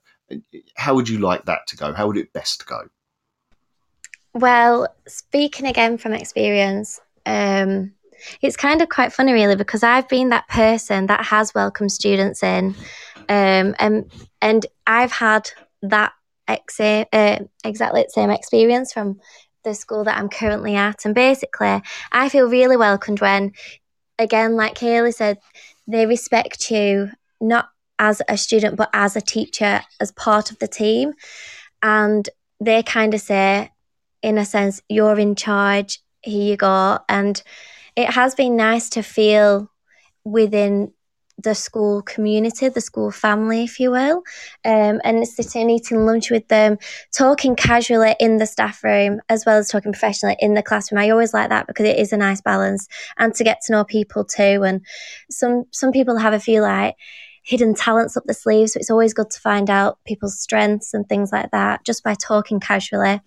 [0.77, 1.93] how would you like that to go?
[1.93, 2.89] How would it best go?
[4.35, 7.93] Well, speaking again from experience, um,
[8.43, 12.43] it's kind of quite funny, really, because I've been that person that has welcomed students
[12.43, 12.75] in,
[13.29, 14.11] um, and
[14.43, 15.51] and I've had
[15.83, 16.13] that
[16.49, 19.21] uh, exactly the same experience from
[19.65, 21.05] the school that I'm currently at.
[21.05, 21.83] And basically,
[22.13, 23.53] I feel really welcomed when,
[24.19, 25.39] again, like Kaylee said,
[25.87, 30.69] they respect you not as a student, but as a teacher, as part of the
[30.69, 31.13] team.
[31.83, 32.29] And
[32.61, 33.71] they kind of say,
[34.23, 36.99] in a sense, you're in charge, here you go.
[37.09, 37.41] And
[37.97, 39.71] it has been nice to feel
[40.25, 40.93] within
[41.39, 44.23] the school community, the school family, if you will,
[44.65, 46.79] um, and sitting eating lunch with them,
[47.17, 51.01] talking casually in the staff room as well as talking professionally in the classroom.
[51.01, 53.85] I always like that because it is a nice balance and to get to know
[53.85, 54.65] people too.
[54.65, 54.85] And
[55.31, 56.97] some some people have a few like
[57.49, 61.09] hidden talents up the sleeve, so it's always good to find out people's strengths and
[61.09, 63.23] things like that just by talking casually.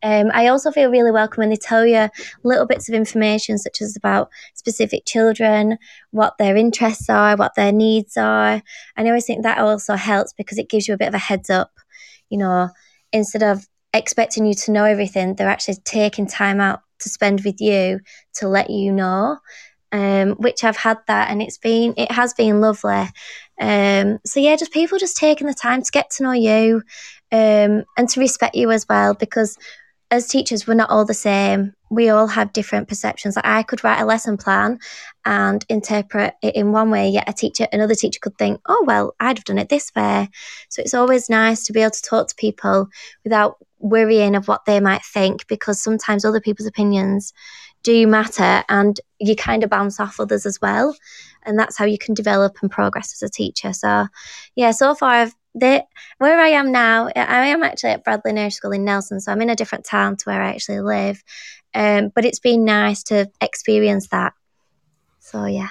[0.00, 2.08] Um, I also feel really welcome when they tell you
[2.44, 5.78] little bits of information, such as about specific children,
[6.12, 8.62] what their interests are, what their needs are.
[8.96, 11.18] And I always think that also helps because it gives you a bit of a
[11.18, 11.72] heads up.
[12.30, 12.68] You know,
[13.12, 17.60] instead of expecting you to know everything, they're actually taking time out to spend with
[17.60, 17.98] you
[18.34, 19.38] to let you know.
[19.90, 23.06] Um, which I've had that, and it's been it has been lovely.
[23.60, 26.82] Um, so yeah, just people just taking the time to get to know you
[27.30, 29.56] um, and to respect you as well, because
[30.10, 31.72] as teachers, we're not all the same.
[31.90, 33.36] We all have different perceptions.
[33.36, 34.78] Like I could write a lesson plan
[35.24, 39.14] and interpret it in one way, yet a teacher, another teacher could think, oh, well,
[39.18, 40.28] I'd have done it this way.
[40.68, 42.88] So it's always nice to be able to talk to people
[43.24, 47.32] without worrying of what they might think, because sometimes other people's opinions
[47.84, 50.96] do matter and you kind of bounce off others as well.
[51.44, 53.72] And that's how you can develop and progress as a teacher.
[53.72, 54.06] So,
[54.56, 55.82] yeah, so far I've they,
[56.18, 59.40] where I am now, I am actually at Bradley Nursery School in Nelson, so I'm
[59.40, 61.22] in a different town to where I actually live.
[61.72, 64.32] Um, but it's been nice to experience that.
[65.20, 65.68] So yeah.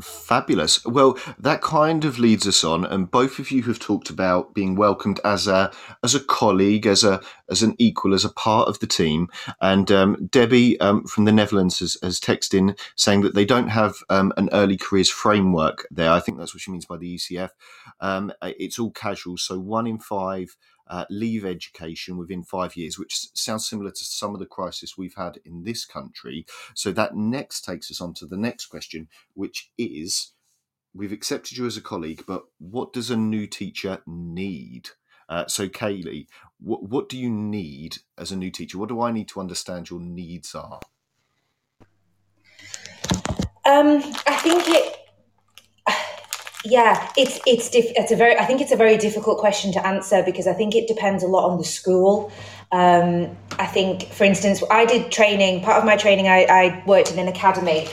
[0.00, 0.84] Fabulous.
[0.84, 4.76] Well, that kind of leads us on, and both of you have talked about being
[4.76, 8.78] welcomed as a as a colleague, as a as an equal, as a part of
[8.80, 9.28] the team.
[9.60, 13.68] And um, Debbie um, from the Netherlands has, has texted in saying that they don't
[13.68, 16.10] have um, an early careers framework there.
[16.10, 17.50] I think that's what she means by the ECF.
[18.00, 20.56] Um, it's all casual, so one in five
[20.88, 25.14] uh, leave education within five years, which sounds similar to some of the crisis we've
[25.16, 26.46] had in this country.
[26.74, 30.32] So that next takes us on to the next question, which is
[30.94, 34.90] we've accepted you as a colleague, but what does a new teacher need?
[35.28, 36.26] Uh, so, Kaylee,
[36.60, 38.78] what, what do you need as a new teacher?
[38.78, 40.80] What do I need to understand your needs are?
[43.64, 44.85] Um, I think it.
[46.68, 49.86] Yeah, it's it's diff- it's a very I think it's a very difficult question to
[49.86, 52.32] answer because I think it depends a lot on the school.
[52.72, 55.62] Um, I think, for instance, I did training.
[55.62, 57.86] Part of my training, I, I worked in an academy,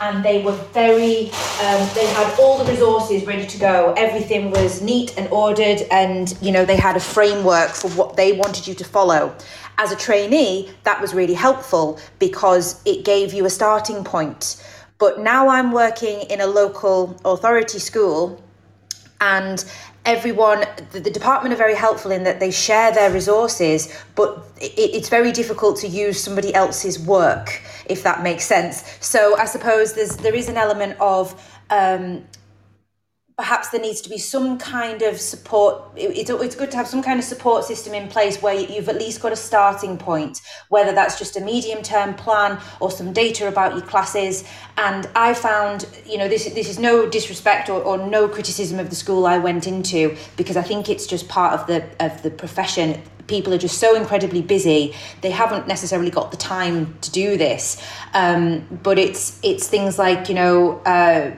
[0.00, 4.80] and they were very um, they had all the resources ready to go everything was
[4.80, 8.74] neat and ordered and you know they had a framework for what they wanted you
[8.74, 9.34] to follow
[9.76, 14.62] as a trainee that was really helpful because it gave you a starting point
[15.00, 18.40] but now i'm working in a local authority school
[19.20, 19.64] and
[20.06, 24.72] everyone the, the, department are very helpful in that they share their resources but it,
[24.76, 28.96] it's very difficult to use somebody else's work if that makes sense.
[29.00, 31.34] So i suppose there's there is an element of
[31.70, 32.24] um,
[33.40, 35.82] perhaps there needs to be some kind of support.
[35.96, 38.96] It's, it's good to have some kind of support system in place where you've at
[38.96, 43.48] least got a starting point, whether that's just a medium term plan or some data
[43.48, 44.44] about your classes.
[44.76, 48.90] And I found, you know, this, this is no disrespect or, or no criticism of
[48.90, 52.30] the school I went into because I think it's just part of the of the
[52.30, 57.36] profession people are just so incredibly busy they haven't necessarily got the time to do
[57.36, 57.80] this
[58.12, 61.30] um, but it's it's things like you know uh,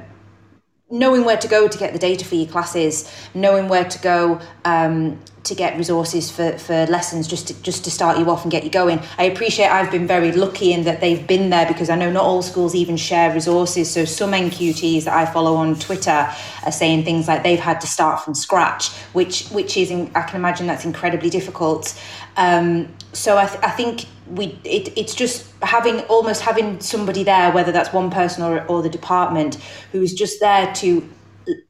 [0.93, 4.39] knowing where to go to get the data for your classes, knowing where to go
[4.67, 8.53] um, to get resources for, for lessons just to, just to start you off and
[8.53, 9.01] get you going.
[9.19, 12.23] I appreciate I've been very lucky in that they've been there because I know not
[12.23, 13.91] all schools even share resources.
[13.91, 16.31] So some NQTs that I follow on Twitter
[16.65, 20.37] are saying things like they've had to start from scratch, which which is I can
[20.37, 21.99] imagine that's incredibly difficult.
[22.37, 27.51] Um, so I, th- I think we it, it's just having almost having somebody there
[27.53, 29.57] whether that's one person or, or the department
[29.91, 31.09] who's just there to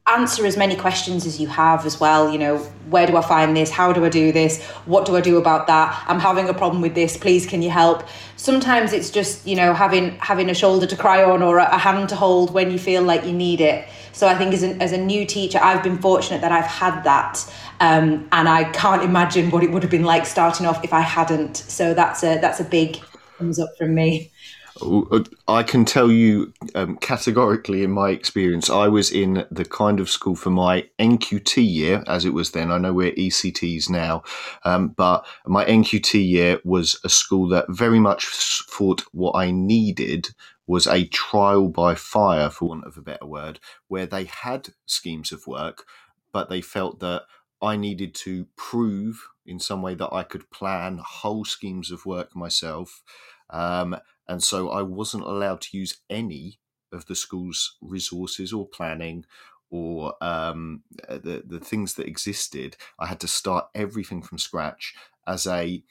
[0.07, 2.57] answer as many questions as you have as well you know
[2.89, 3.71] where do i find this?
[3.71, 4.61] How do i do this?
[4.85, 6.03] What do i do about that?
[6.07, 7.17] I'm having a problem with this.
[7.17, 8.03] Please can you help?
[8.35, 12.09] Sometimes it's just you know having having a shoulder to cry on or a hand
[12.09, 13.87] to hold when you feel like you need it.
[14.11, 17.03] So i think as, an, as a new teacher i've been fortunate that i've had
[17.03, 17.33] that
[17.79, 21.01] um, and I can't imagine what it would have been like starting off if I
[21.01, 21.57] hadn't.
[21.57, 22.97] So that's a that's a big
[23.37, 24.31] thumbs up from me.
[24.81, 29.99] Uh, I can tell you um, categorically, in my experience, I was in the kind
[29.99, 32.71] of school for my NQT year, as it was then.
[32.71, 34.23] I know we're ECTs now,
[34.65, 40.29] um, but my NQT year was a school that very much thought what I needed
[40.65, 43.59] was a trial by fire, for want of a better word,
[43.89, 45.85] where they had schemes of work,
[46.31, 47.23] but they felt that
[47.61, 52.35] I needed to prove in some way that I could plan whole schemes of work
[52.35, 53.03] myself.
[53.49, 56.59] Um, and so I wasn't allowed to use any
[56.91, 59.25] of the school's resources or planning
[59.69, 62.77] or um, uh, the, the things that existed.
[62.99, 64.93] I had to start everything from scratch
[65.25, 65.83] as a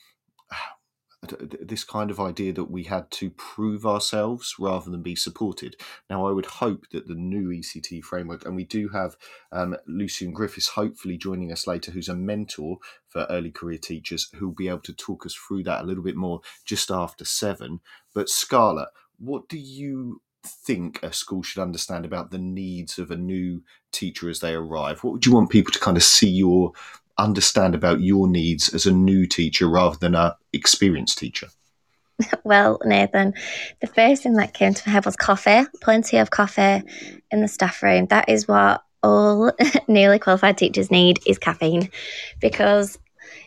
[1.22, 5.76] this kind of idea that we had to prove ourselves rather than be supported.
[6.10, 9.16] Now, I would hope that the new ECT framework, and we do have
[9.52, 14.52] um, Lucian Griffiths hopefully joining us later, who's a mentor for early career teachers, who'll
[14.52, 17.80] be able to talk us through that a little bit more just after seven.
[18.14, 23.16] But, Scarlett, what do you think a school should understand about the needs of a
[23.16, 25.04] new teacher as they arrive?
[25.04, 26.72] What would you want people to kind of see your
[27.22, 31.48] understand about your needs as a new teacher rather than a experienced teacher?
[32.44, 33.34] Well, Nathan,
[33.80, 35.62] the first thing that came to my head was coffee.
[35.80, 36.82] Plenty of coffee
[37.30, 38.06] in the staff room.
[38.06, 39.50] That is what all
[39.88, 41.88] newly qualified teachers need is caffeine
[42.40, 42.98] because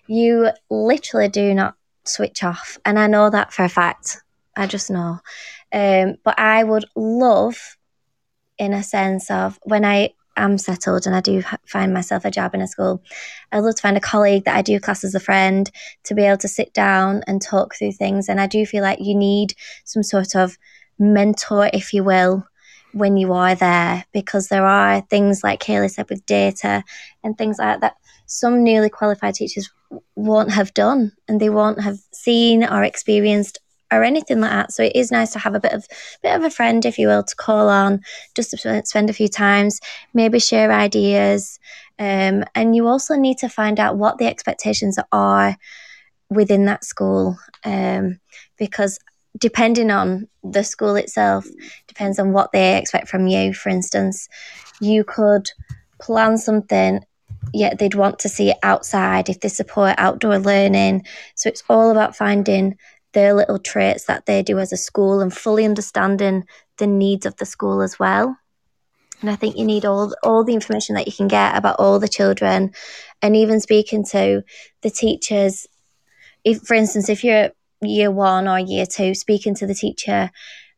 [0.08, 2.78] you literally do not switch off.
[2.86, 4.22] And I know that for a fact.
[4.58, 5.20] I just know.
[5.74, 7.78] Um, but I would love,
[8.58, 12.54] in a sense of when I am settled and I do find myself a job
[12.54, 13.02] in a school,
[13.52, 15.70] I'd love to find a colleague that I do class as a friend
[16.04, 18.30] to be able to sit down and talk through things.
[18.30, 20.58] And I do feel like you need some sort of
[21.00, 22.48] mentor, if you will,
[22.94, 26.84] when you are there, because there are things like Kaylee said with data
[27.24, 27.96] and things like that.
[28.26, 29.70] Some newly qualified teachers
[30.16, 33.60] won't have done and they won't have seen or experienced
[33.92, 34.72] or anything like that.
[34.72, 35.88] So it is nice to have a bit of
[36.22, 38.02] bit of a friend, if you will, to call on,
[38.36, 39.80] just to spend a few times,
[40.14, 41.60] maybe share ideas.
[41.98, 45.56] Um, and you also need to find out what the expectations are
[46.30, 48.20] within that school, um,
[48.58, 49.00] because
[49.38, 51.46] depending on the school itself,
[51.88, 53.54] depends on what they expect from you.
[53.54, 54.28] For instance,
[54.82, 55.50] you could
[56.00, 57.02] plan something
[57.54, 61.06] yet they'd want to see it outside if they support outdoor learning.
[61.36, 62.78] So it's all about finding
[63.16, 66.46] their little traits that they do as a school and fully understanding
[66.78, 68.38] the needs of the school as well.
[69.22, 72.00] And I think you need all all the information that you can get about all
[72.00, 72.74] the children,
[73.22, 74.44] and even speaking to
[74.84, 75.66] the teachers.
[76.44, 77.50] If, for instance, if you're
[77.82, 80.30] year one or year two, speaking to the teacher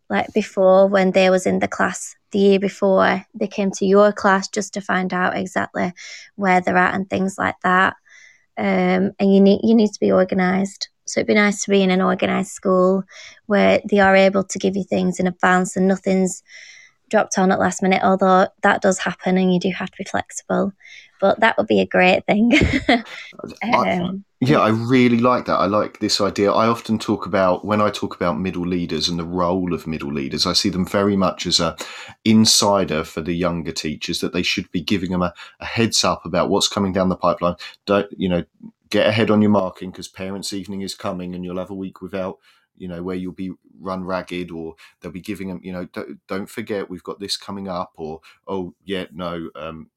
[0.10, 4.12] like before when they was in the class the year before they came to your
[4.12, 5.94] class just to find out exactly
[6.36, 7.96] where they're at and things like that.
[8.58, 10.90] Um, and you need you need to be organised.
[11.10, 13.04] So it'd be nice to be in an organised school
[13.46, 16.44] where they are able to give you things in advance and nothing's
[17.10, 18.02] dropped on at last minute.
[18.04, 20.74] Although that does happen, and you do have to be flexible.
[21.20, 22.52] But that would be a great thing.
[23.74, 25.56] um, yeah, I really like that.
[25.56, 26.52] I like this idea.
[26.52, 30.14] I often talk about when I talk about middle leaders and the role of middle
[30.14, 30.46] leaders.
[30.46, 31.76] I see them very much as a
[32.24, 36.24] insider for the younger teachers that they should be giving them a, a heads up
[36.24, 37.56] about what's coming down the pipeline.
[37.88, 38.44] Don't you know?
[38.90, 42.02] Get ahead on your marking because parents' evening is coming, and you'll have a week
[42.02, 42.38] without
[42.78, 46.20] you know, where you'll be run ragged or they'll be giving them, you know, don't,
[46.28, 49.50] don't forget we've got this coming up or, oh, yeah, no,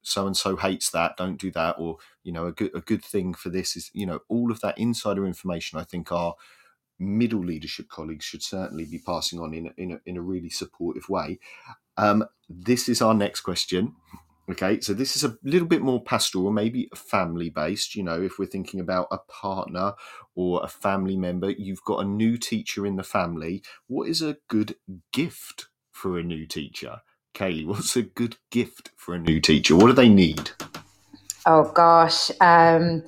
[0.02, 1.76] so and so hates that, don't do that.
[1.78, 4.60] Or, you know, a good, a good thing for this is, you know, all of
[4.60, 6.34] that insider information, I think our
[6.98, 11.08] middle leadership colleagues should certainly be passing on in, in, a, in a really supportive
[11.08, 11.38] way.
[11.96, 13.94] Um, this is our next question.
[14.50, 17.94] Okay, so this is a little bit more pastoral, maybe family based.
[17.94, 19.92] You know, if we're thinking about a partner
[20.34, 23.62] or a family member, you've got a new teacher in the family.
[23.86, 24.74] What is a good
[25.12, 27.02] gift for a new teacher?
[27.34, 29.76] Kaylee, what's a good gift for a new teacher?
[29.76, 30.50] What do they need?
[31.46, 32.32] Oh, gosh.
[32.40, 33.04] Um,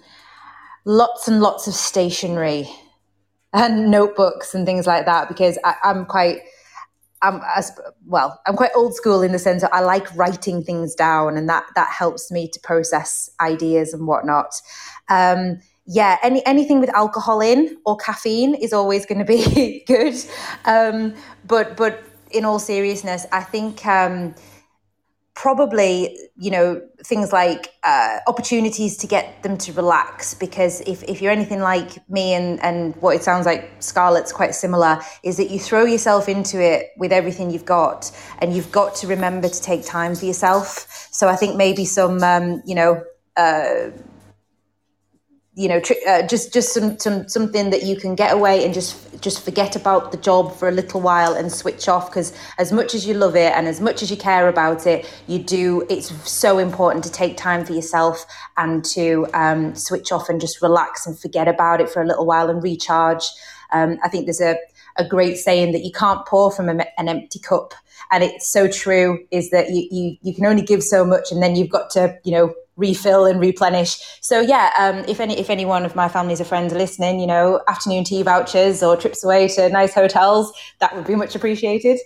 [0.85, 2.69] lots and lots of stationery
[3.53, 6.43] and notebooks and things like that because I, I'm quite
[7.23, 7.73] I'm as
[8.07, 8.41] well.
[8.47, 11.65] I'm quite old school in the sense that I like writing things down, and that
[11.75, 14.61] that helps me to process ideas and whatnot.
[15.09, 20.15] Um, yeah, any anything with alcohol in or caffeine is always going to be good.
[20.65, 21.15] Um,
[21.47, 23.87] but but in all seriousness, I think.
[23.87, 24.35] Um,
[25.35, 31.23] probably you know things like uh, opportunities to get them to relax because if, if
[31.23, 35.51] you're anything like me and and what it sounds like scarlett's quite similar is that
[35.51, 38.11] you throw yourself into it with everything you've got
[38.41, 41.09] and you've got to remember to take time for yourself.
[41.11, 43.03] So i think maybe some um, you know
[43.37, 43.91] uh,
[45.55, 49.21] you know, uh, just just some, some something that you can get away and just
[49.21, 52.09] just forget about the job for a little while and switch off.
[52.11, 55.07] Because as much as you love it and as much as you care about it,
[55.27, 55.87] you do.
[55.91, 58.25] It's so important to take time for yourself
[58.57, 62.25] and to um, switch off and just relax and forget about it for a little
[62.25, 63.25] while and recharge.
[63.73, 64.57] Um, I think there's a
[64.97, 67.75] a great saying that you can't pour from a, an empty cup
[68.13, 71.43] and it's so true is that you, you you can only give so much and
[71.43, 73.99] then you've got to you know refill and replenish.
[74.21, 77.21] So yeah, um, if any if any one of my families or friends are listening,
[77.21, 81.35] you know, afternoon tea vouchers or trips away to nice hotels, that would be much
[81.35, 81.99] appreciated.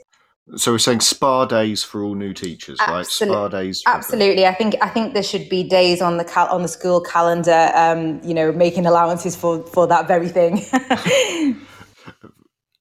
[0.54, 3.36] So we're saying spa days for all new teachers, Absolutely.
[3.36, 3.48] right?
[3.48, 3.82] Spa days.
[3.84, 4.46] Absolutely.
[4.46, 7.72] I think I think there should be days on the cal- on the school calendar,
[7.74, 10.64] um, you know, making allowances for for that very thing.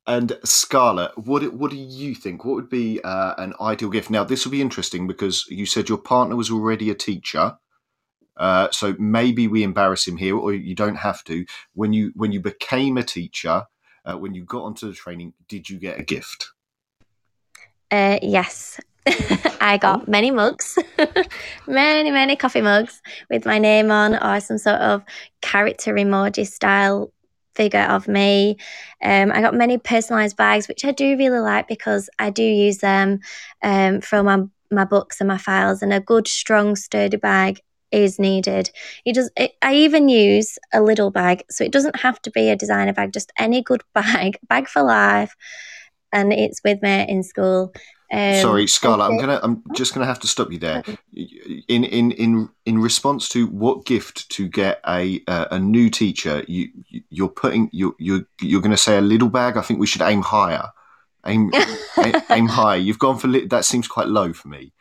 [0.08, 2.46] And Scarlett, what what do you think?
[2.46, 4.12] What would be uh, an ideal gift?
[4.12, 7.58] Now, this will be interesting because you said your partner was already a teacher.
[8.38, 11.46] Uh, so maybe we embarrass him here, or you don't have to.
[11.74, 13.64] When you when you became a teacher,
[14.06, 16.50] uh, when you got onto the training, did you get a gift?
[17.90, 18.80] Uh, yes,
[19.60, 20.06] I got oh.
[20.08, 20.78] many mugs,
[21.68, 25.04] many many coffee mugs with my name on, or some sort of
[25.42, 27.12] character emoji style
[27.56, 28.58] figure of me.
[29.04, 32.80] Um, I got many personalized bags, which I do really like because I do use
[32.80, 33.20] them
[33.64, 35.82] um, for my my books and my files.
[35.82, 38.70] And a good, strong, sturdy bag is needed.
[39.06, 39.32] It does.
[39.38, 42.94] It, I even use a little bag, so it doesn't have to be a designer
[42.94, 43.14] bag.
[43.14, 45.36] Just any good bag, bag for life,
[46.12, 47.74] and it's with me in school.
[48.12, 49.10] Um, Sorry, Scarlett.
[49.10, 49.40] I'm gonna.
[49.42, 50.84] I'm just gonna have to stop you there.
[51.68, 56.44] In in in in response to what gift to get a uh, a new teacher,
[56.48, 56.70] you
[57.10, 59.58] you're putting you you you're gonna say a little bag.
[59.58, 60.70] I think we should aim higher.
[61.26, 61.52] Aim
[61.98, 62.76] aim, aim high.
[62.76, 63.66] You've gone for li- that.
[63.66, 64.72] Seems quite low for me.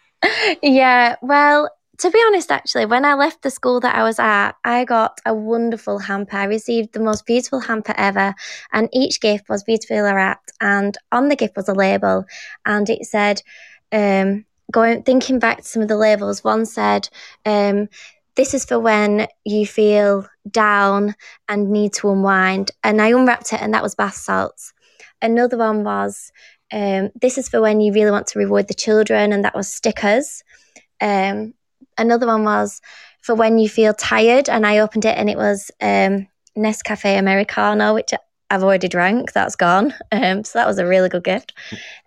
[0.62, 1.16] Yeah.
[1.22, 4.84] Well, to be honest, actually, when I left the school that I was at, I
[4.84, 6.36] got a wonderful hamper.
[6.36, 8.34] I received the most beautiful hamper ever,
[8.72, 10.53] and each gift was beautifully wrapped.
[10.61, 12.24] And on the gift was a label,
[12.66, 13.42] and it said,
[13.92, 17.09] um, going thinking back to some of the labels, one said,
[17.47, 17.88] um,
[18.34, 21.14] this is for when you feel down
[21.49, 22.72] and need to unwind.
[22.82, 24.72] And I unwrapped it, and that was bath salts.
[25.22, 26.32] Another one was,
[26.72, 29.68] um, this is for when you really want to reward the children, and that was
[29.68, 30.42] stickers.
[31.01, 31.55] Um,
[31.99, 32.80] another one was
[33.20, 37.95] for when you feel tired, and I opened it and it was um, Nescafe Americano,
[37.95, 38.12] which
[38.51, 39.32] I've already drank.
[39.32, 39.95] That's gone.
[40.12, 41.55] Um, so that was a really good gift.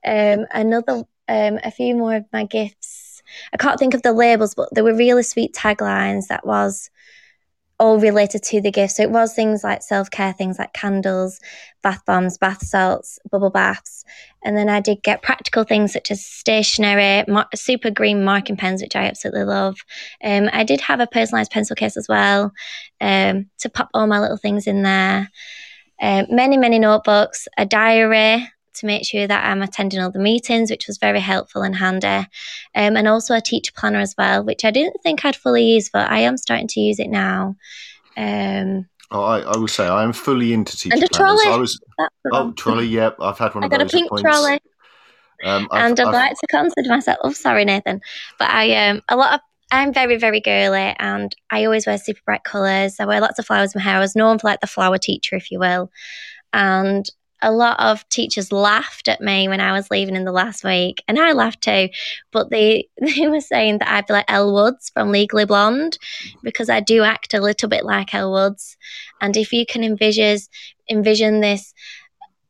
[0.05, 3.07] Um, another, um, a few more of my gifts
[3.53, 6.89] I can't think of the labels, but there were really sweet taglines that was
[7.79, 8.95] all related to the gift.
[8.95, 11.39] So it was things like self care, things like candles,
[11.83, 14.03] bath bombs, bath salts, bubble baths.
[14.43, 18.81] And then I did get practical things such as stationery, mar- super green marking pens,
[18.81, 19.77] which I absolutely love.
[20.23, 22.51] Um, I did have a personalised pencil case as well
[22.99, 25.29] um, to pop all my little things in there.
[26.01, 28.47] Um, many, many notebooks, a diary
[28.77, 32.07] to make sure that I'm attending all the meetings, which was very helpful and handy.
[32.75, 35.89] Um, and also a teacher planner as well, which I didn't think I'd fully use,
[35.89, 37.55] but I am starting to use it now.
[38.15, 41.41] Um, oh, I, I will say I am fully into teacher and a planners.
[41.43, 41.53] trolley.
[41.55, 41.79] I was
[42.33, 43.15] oh trolley, yep.
[43.19, 43.91] I've had one I of got a those.
[43.91, 44.23] pink points.
[44.23, 44.59] trolley.
[45.43, 47.17] Um, I've- and I'd I've- like to consider myself.
[47.23, 48.01] Oh, sorry, Nathan,
[48.39, 52.21] but I um a lot of I'm very very girly, and I always wear super
[52.25, 52.99] bright colours.
[52.99, 53.97] I wear lots of flowers in my hair.
[53.97, 55.91] I was known for like the flower teacher, if you will,
[56.53, 57.05] and
[57.41, 61.03] a lot of teachers laughed at me when I was leaving in the last week,
[61.07, 61.89] and I laughed too.
[62.31, 65.97] But they they were saying that I'd be like Elle Woods from Legally Blonde
[66.43, 68.77] because I do act a little bit like Elle Woods.
[69.21, 70.37] And if you can envision
[70.89, 71.73] envision this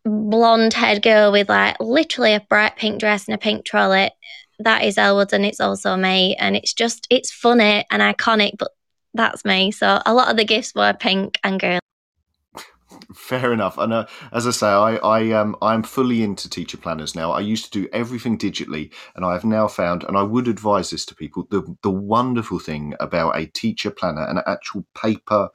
[0.05, 4.11] blonde haired girl with like literally a bright pink dress and a pink trolley,
[4.59, 6.35] that is Elle Woods, and it's also me.
[6.37, 8.71] And it's just it's funny and iconic, but
[9.13, 9.71] that's me.
[9.71, 11.79] So a lot of the gifts were pink and girl.
[13.15, 13.77] Fair enough.
[13.77, 17.31] And uh, as I say, I, I um I'm fully into teacher planners now.
[17.31, 20.89] I used to do everything digitally, and I have now found, and I would advise
[20.89, 25.49] this to people, the the wonderful thing about a teacher planner, an actual paper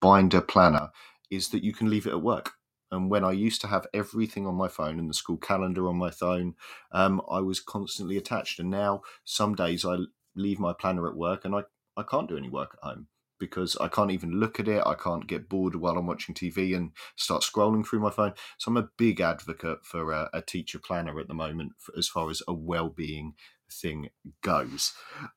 [0.00, 0.90] binder planner,
[1.30, 2.54] is that you can leave it at work.
[2.90, 5.96] And when I used to have everything on my phone and the school calendar on
[5.96, 6.54] my phone,
[6.92, 8.58] um, I was constantly attached.
[8.60, 9.98] And now some days I
[10.36, 11.62] leave my planner at work and I,
[11.96, 13.08] I can't do any work at home
[13.38, 14.82] because I can't even look at it.
[14.86, 18.32] I can't get bored while I'm watching TV and start scrolling through my phone.
[18.58, 22.08] So I'm a big advocate for a, a teacher planner at the moment for, as
[22.08, 23.34] far as a well-being
[23.70, 24.08] thing
[24.42, 24.92] goes.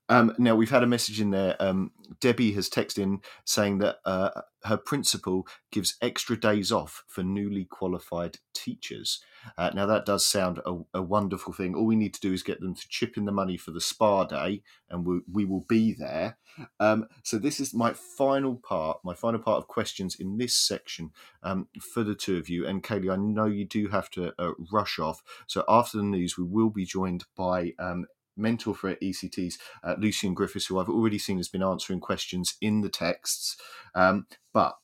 [0.08, 1.56] Um, now we've had a message in there.
[1.60, 1.91] Um,
[2.22, 7.66] Debbie has texted in saying that uh, her principal gives extra days off for newly
[7.66, 9.24] qualified teachers.
[9.57, 11.74] Uh, now that does sound a, a wonderful thing.
[11.74, 13.82] All we need to do is get them to chip in the money for the
[13.82, 16.38] spa day, and we, we will be there.
[16.80, 21.12] Um, so this is my final part, my final part of questions in this section
[21.41, 22.68] um, for the two of you.
[22.68, 25.22] And Kaylee, I know you do have to uh, rush off.
[25.47, 28.05] So after the news, we will be joined by um,
[28.39, 32.82] mentor for ECTs, uh, Lucian Griffiths, who I've already seen has been answering questions in
[32.82, 33.57] the texts.
[33.93, 34.26] Um,
[34.60, 34.78] but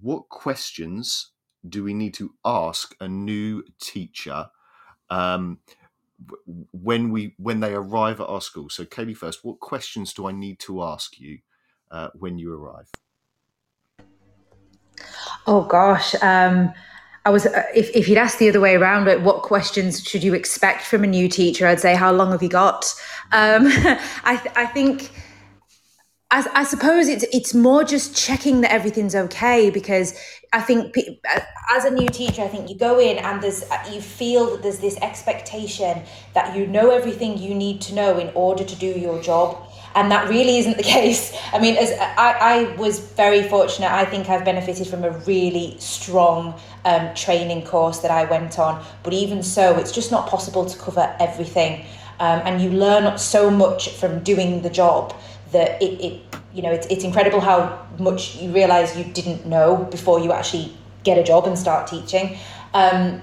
[0.00, 1.32] what questions
[1.68, 4.46] do we need to ask a new teacher?
[5.10, 5.58] Um,
[6.72, 10.32] when we when they arrive at our school so kaylee first what questions do i
[10.32, 11.38] need to ask you
[11.92, 12.90] uh, when you arrive
[15.46, 16.14] Oh gosh.
[16.22, 16.72] Um,
[17.24, 20.24] I was uh, if, if you'd asked the other way around, like what questions should
[20.24, 21.66] you expect from a new teacher?
[21.66, 22.84] I'd say, how long have you got?
[23.32, 23.66] Um,
[24.24, 25.10] I th- I think.
[26.30, 30.14] I, I suppose it's it's more just checking that everything's okay because
[30.52, 31.18] I think pe-
[31.74, 34.78] as a new teacher, I think you go in and there's you feel that there's
[34.78, 36.02] this expectation
[36.34, 39.56] that you know everything you need to know in order to do your job,
[39.94, 41.34] and that really isn't the case.
[41.54, 45.76] I mean, as I, I was very fortunate, I think I've benefited from a really
[45.78, 48.84] strong um, training course that I went on.
[49.02, 51.86] But even so, it's just not possible to cover everything,
[52.20, 55.14] um, and you learn so much from doing the job
[55.52, 59.76] that it, it you know it's, it's incredible how much you realize you didn't know
[59.90, 60.72] before you actually
[61.04, 62.36] get a job and start teaching
[62.74, 63.20] um,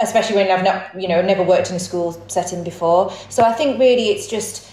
[0.00, 3.12] especially when I've not, you know, never worked in a school setting before.
[3.28, 4.70] So I think really it's just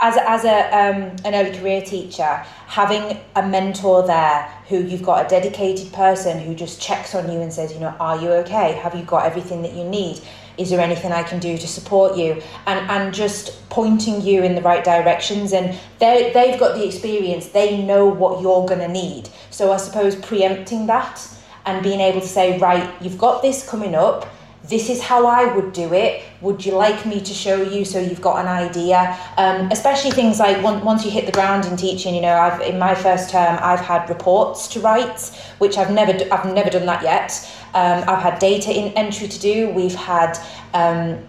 [0.00, 5.26] as as a um, an early career teacher, having a mentor there who you've got
[5.26, 8.72] a dedicated person who just checks on you and says, you know, are you okay?
[8.72, 10.20] Have you got everything that you need?
[10.58, 12.42] Is there anything I can do to support you?
[12.66, 15.52] And and just pointing you in the right directions.
[15.52, 17.48] And they they've got the experience.
[17.48, 19.28] They know what you're gonna need.
[19.50, 21.26] So I suppose preempting that
[21.66, 24.28] and being able to say, right, you've got this coming up.
[24.64, 26.22] This is how I would do it.
[26.40, 29.18] Would you like me to show you so you've got an idea?
[29.36, 32.14] Um, especially things like once, once you hit the ground in teaching.
[32.14, 35.20] You know, I've in my first term, I've had reports to write,
[35.58, 37.44] which I've never I've never done that yet.
[37.74, 39.70] Um, I've had data in entry to do.
[39.70, 40.38] We've had
[40.74, 41.26] um,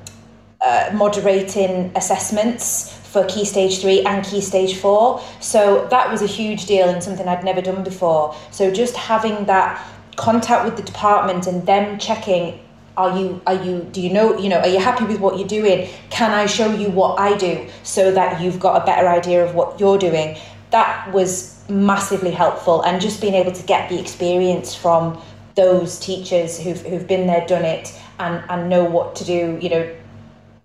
[0.61, 5.21] uh, moderating assessments for key stage three and key stage four.
[5.39, 8.35] So that was a huge deal and something I'd never done before.
[8.51, 9.85] So just having that
[10.15, 12.59] contact with the department and them checking
[12.95, 15.47] are you are you do you know you know are you happy with what you're
[15.47, 19.43] doing can i show you what i do so that you've got a better idea
[19.43, 20.37] of what you're doing
[20.69, 25.19] that was massively helpful and just being able to get the experience from
[25.55, 29.69] those teachers who've, who've been there done it and and know what to do you
[29.69, 29.95] know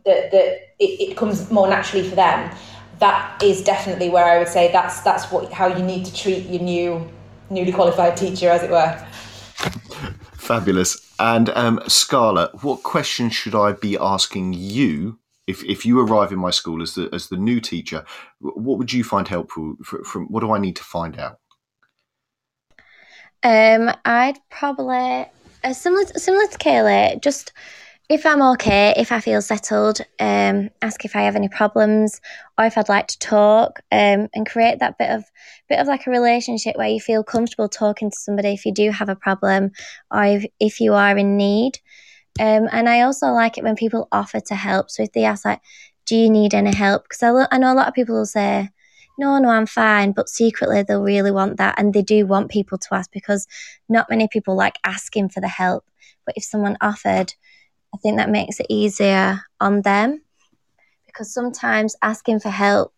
[0.09, 2.55] that, that it, it comes more naturally for them,
[2.99, 6.47] that is definitely where I would say that's that's what how you need to treat
[6.49, 7.09] your new
[7.51, 9.07] newly qualified teacher, as it were.
[10.33, 10.97] Fabulous.
[11.21, 16.39] And um, Scarlett, what questions should I be asking you if, if you arrive in
[16.39, 18.05] my school as the as the new teacher?
[18.41, 19.77] What would you find helpful?
[19.85, 21.39] From, from what do I need to find out?
[23.43, 25.27] Um, I'd probably
[25.65, 27.53] uh, similar similar to Kaylee, just
[28.09, 32.21] if I'm okay, if I feel settled, um, ask if I have any problems
[32.57, 35.25] or if I'd like to talk, um, and create that bit of
[35.69, 38.91] bit of like a relationship where you feel comfortable talking to somebody if you do
[38.91, 39.73] have a problem
[40.11, 41.79] or if, if you are in need.
[42.41, 44.91] Um, and I also like it when people offer to help.
[44.91, 45.61] So if they ask like,
[46.07, 48.71] "Do you need any help?" Because I, I know a lot of people will say,
[49.19, 52.79] "No, no, I'm fine," but secretly they'll really want that, and they do want people
[52.79, 53.47] to ask because
[53.89, 55.85] not many people like asking for the help.
[56.25, 57.35] But if someone offered,
[57.95, 60.23] I think that makes it easier on them
[61.07, 62.93] because sometimes asking for help,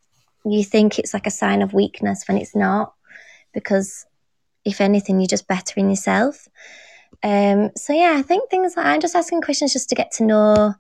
[0.45, 2.95] you think it's like a sign of weakness when it's not,
[3.55, 4.07] because
[4.65, 6.49] if anything, you're just bettering yourself.
[7.23, 10.25] Um, so yeah, I think things like I'm just asking questions just to get to
[10.25, 10.75] know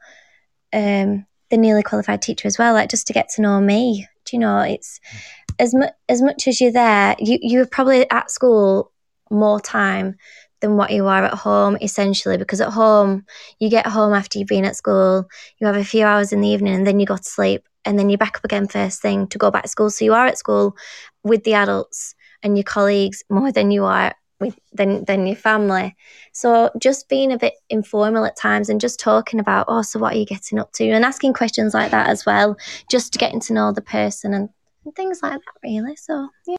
[0.72, 4.06] um, the newly qualified teacher as well, like just to get to know me.
[4.32, 5.18] You know, it's hmm.
[5.58, 8.92] as much as much as you're there, you you're probably at school
[9.30, 10.16] more time
[10.60, 13.24] than what you are at home, essentially, because at home,
[13.58, 15.26] you get home after you've been at school,
[15.58, 17.98] you have a few hours in the evening, and then you go to sleep, and
[17.98, 19.90] then you're back up again first thing to go back to school.
[19.90, 20.76] So you are at school
[21.24, 25.94] with the adults and your colleagues more than you are with than than your family.
[26.32, 30.14] So just being a bit informal at times and just talking about, oh, so what
[30.14, 30.90] are you getting up to?
[30.90, 32.56] And asking questions like that as well,
[32.90, 34.48] just getting to know the person and,
[34.84, 35.96] and things like that really.
[35.96, 36.56] So yeah.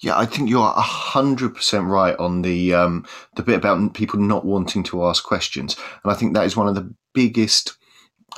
[0.00, 4.44] Yeah, I think you're hundred percent right on the um, the bit about people not
[4.44, 7.76] wanting to ask questions, and I think that is one of the biggest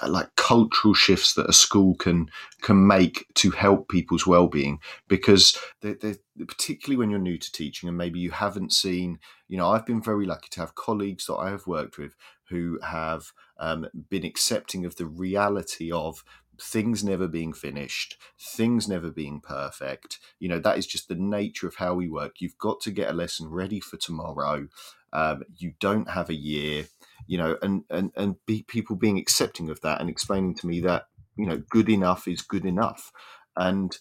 [0.06, 2.28] like cultural shifts that a school can
[2.60, 4.78] can make to help people's well-being
[5.08, 6.16] because they're, they're,
[6.46, 9.18] particularly when you're new to teaching and maybe you haven't seen
[9.48, 12.14] you know i've been very lucky to have colleagues that i have worked with
[12.48, 16.22] who have um, been accepting of the reality of
[16.60, 20.18] things never being finished, things never being perfect.
[20.38, 22.36] You know, that is just the nature of how we work.
[22.40, 24.68] You've got to get a lesson ready for tomorrow.
[25.12, 26.86] Um, you don't have a year,
[27.26, 30.80] you know, and, and, and be people being accepting of that and explaining to me
[30.80, 31.06] that,
[31.36, 33.12] you know, good enough is good enough.
[33.56, 33.96] And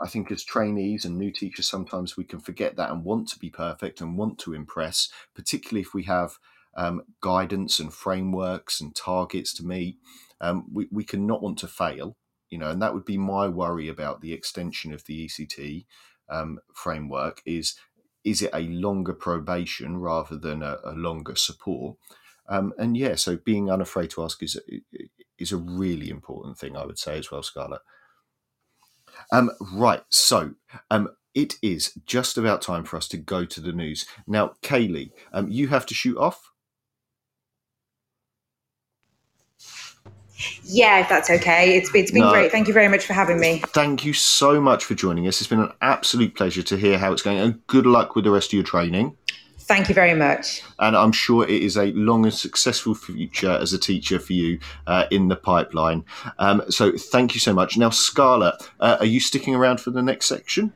[0.00, 3.38] I think as trainees and new teachers, sometimes we can forget that and want to
[3.38, 6.38] be perfect and want to impress, particularly if we have
[6.76, 9.98] um, guidance and frameworks and targets to meet
[10.42, 12.16] um, we, we can not want to fail,
[12.50, 15.86] you know, and that would be my worry about the extension of the ECT
[16.28, 17.76] um, framework is
[18.24, 21.96] is it a longer probation rather than a, a longer support?
[22.48, 24.60] Um, and yeah, so being unafraid to ask is
[25.38, 27.80] is a really important thing, I would say as well, Scarlett.
[29.30, 30.52] Um, right, so
[30.90, 34.06] um, it is just about time for us to go to the news.
[34.26, 36.50] Now, Kaylee, um, you have to shoot off.
[40.64, 41.76] Yeah, if that's okay.
[41.76, 42.50] It's, it's been no, great.
[42.50, 43.62] Thank you very much for having me.
[43.68, 45.40] Thank you so much for joining us.
[45.40, 48.30] It's been an absolute pleasure to hear how it's going, and good luck with the
[48.30, 49.16] rest of your training.
[49.72, 50.62] Thank you very much.
[50.80, 54.58] And I'm sure it is a long and successful future as a teacher for you
[54.86, 56.04] uh, in the pipeline.
[56.38, 57.78] Um, so thank you so much.
[57.78, 60.74] Now, Scarlett, uh, are you sticking around for the next section?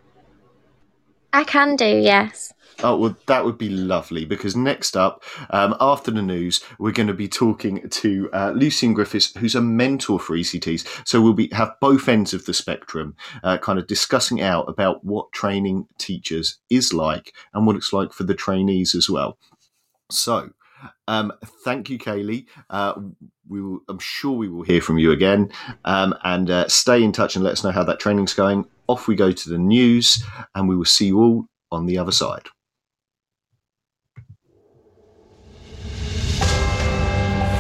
[1.35, 2.55] I can do, yes.
[2.83, 7.07] Oh, well, that would be lovely because next up, um, after the news, we're going
[7.07, 10.87] to be talking to uh, Lucian Griffiths, who's a mentor for ECTs.
[11.07, 15.05] So we'll be have both ends of the spectrum, uh, kind of discussing out about
[15.05, 19.39] what training teachers is like and what it's like for the trainees as well.
[20.11, 20.51] So,
[21.09, 21.33] um,
[21.65, 22.47] thank you, Kaylee.
[22.69, 22.95] Uh,
[23.49, 25.51] we will, I'm sure we will hear from you again.
[25.87, 28.67] Um, and uh, stay in touch and let us know how that training's going.
[28.87, 30.23] Off we go to the news,
[30.55, 32.47] and we will see you all on the other side.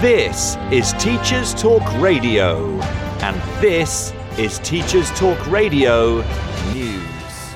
[0.02, 2.78] This is Teachers Talk Radio,
[3.22, 6.20] and this is Teachers Talk Radio
[6.74, 7.54] News.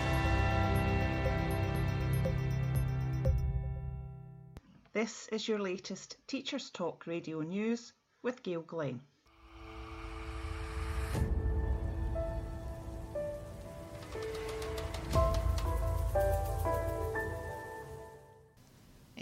[4.95, 9.03] This is your latest Teachers Talk Radio News with Gail Glenn.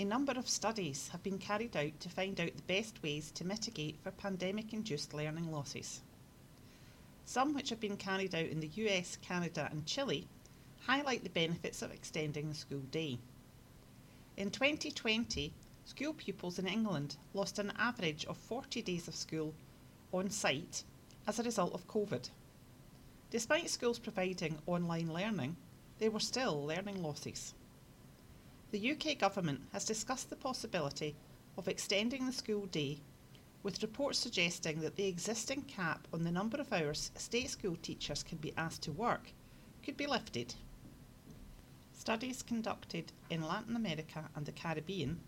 [0.01, 3.45] A number of studies have been carried out to find out the best ways to
[3.45, 6.03] mitigate for pandemic induced learning losses.
[7.25, 10.29] Some which have been carried out in the US, Canada, and Chile
[10.87, 13.19] highlight the benefits of extending the school day.
[14.37, 15.53] In 2020,
[15.85, 19.53] school pupils in England lost an average of 40 days of school
[20.13, 20.85] on site
[21.27, 22.31] as a result of COVID.
[23.31, 25.57] Despite schools providing online learning,
[25.99, 27.53] there were still learning losses.
[28.71, 31.17] The UK Government has discussed the possibility
[31.57, 33.01] of extending the school day,
[33.63, 38.23] with reports suggesting that the existing cap on the number of hours state school teachers
[38.23, 39.33] can be asked to work
[39.83, 40.55] could be lifted.
[41.95, 45.19] Studies conducted in Latin America and the Caribbean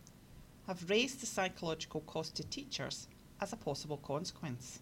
[0.66, 3.08] have raised the psychological cost to teachers
[3.40, 4.80] as a possible consequence.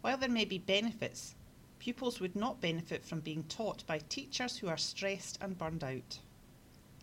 [0.00, 1.36] While there may be benefits,
[1.78, 6.18] pupils would not benefit from being taught by teachers who are stressed and burned out.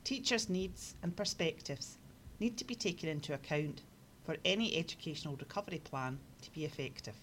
[0.06, 1.98] Teachers' needs and perspectives
[2.40, 3.82] need to be taken into account
[4.24, 7.16] for any educational recovery plan to be effective.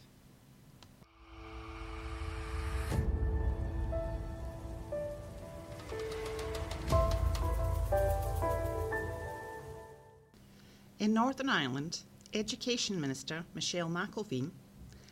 [10.98, 12.00] In Northern Ireland,
[12.34, 14.50] Education Minister Michelle McIlveen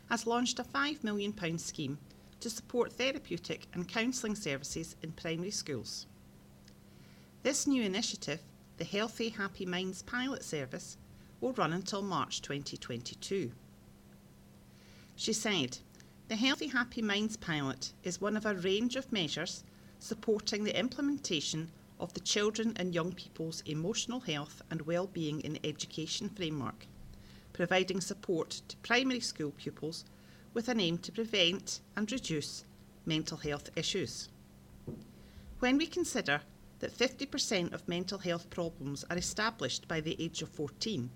[0.09, 1.99] has launched a £5 million scheme
[2.41, 6.07] to support therapeutic and counselling services in primary schools.
[7.43, 8.41] This new initiative,
[8.77, 10.99] the Healthy Happy Minds pilot service,
[11.41, 13.51] will run until March 2022.
[15.17, 15.79] She said,
[16.29, 19.65] The Healthy Happy Minds pilot is one of a range of measures
[19.99, 26.29] supporting the implementation of the Children and Young People's Emotional Health and Wellbeing in Education
[26.29, 26.87] framework,
[27.55, 30.05] providing support to primary school pupils
[30.53, 32.67] with an aim to prevent and reduce
[33.07, 34.29] mental health issues.
[35.61, 36.43] When we consider
[36.81, 41.11] that 50% of mental health problems are established by the age of 14,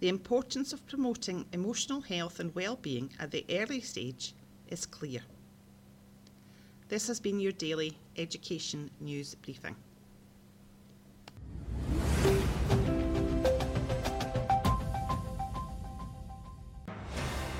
[0.00, 4.34] the importance of promoting emotional health and well-being at the early stage
[4.68, 5.20] is clear.
[6.88, 9.76] This has been your daily education news briefing.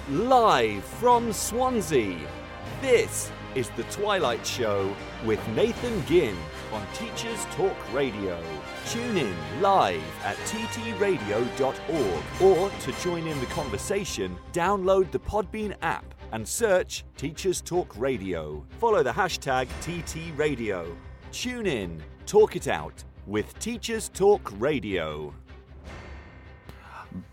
[0.09, 2.16] Live from Swansea,
[2.80, 6.37] this is The Twilight Show with Nathan Ginn
[6.77, 8.39] on Teachers Talk Radio.
[8.87, 16.05] Tune in live at ttradio.org or to join in the conversation, download the Podbean app
[16.33, 18.62] and search Teachers Talk Radio.
[18.79, 20.95] Follow the hashtag TTRadio.
[21.33, 25.33] Tune in, talk it out with Teachers Talk Radio.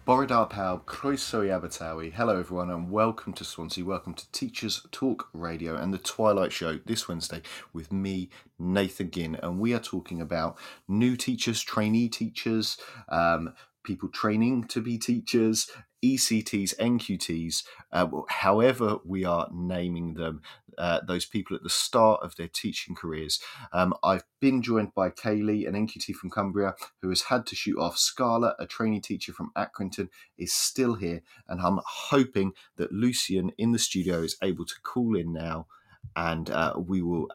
[0.05, 2.11] Borodar Pawb, Croeso Abertawe.
[2.13, 3.83] Hello, everyone, and welcome to Swansea.
[3.83, 7.41] Welcome to Teachers Talk Radio and the Twilight Show this Wednesday
[7.73, 8.29] with me,
[8.59, 9.37] Nathan Ginn.
[9.41, 10.57] And we are talking about
[10.87, 12.77] new teachers, trainee teachers,
[13.09, 13.53] um,
[13.83, 15.69] people training to be teachers,
[16.03, 20.41] ECTs, NQTs, uh, however we are naming them,
[20.77, 23.39] uh, those people at the start of their teaching careers.
[23.71, 27.77] Um, I've been joined by Kaylee, an NQT from Cumbria, who has had to shoot
[27.79, 27.97] off.
[27.97, 33.71] Scarlett, a trainee teacher from Accrington, is still here, and I'm hoping that Lucian in
[33.71, 35.67] the studio is able to call in now,
[36.15, 37.27] and uh, we will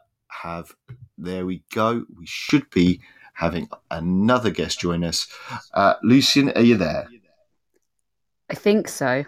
[0.43, 0.75] have.
[1.17, 2.05] There we go.
[2.17, 3.01] We should be
[3.33, 5.27] having another guest join us.
[5.73, 7.07] Uh, Lucian, are you there?
[8.49, 9.25] I think so.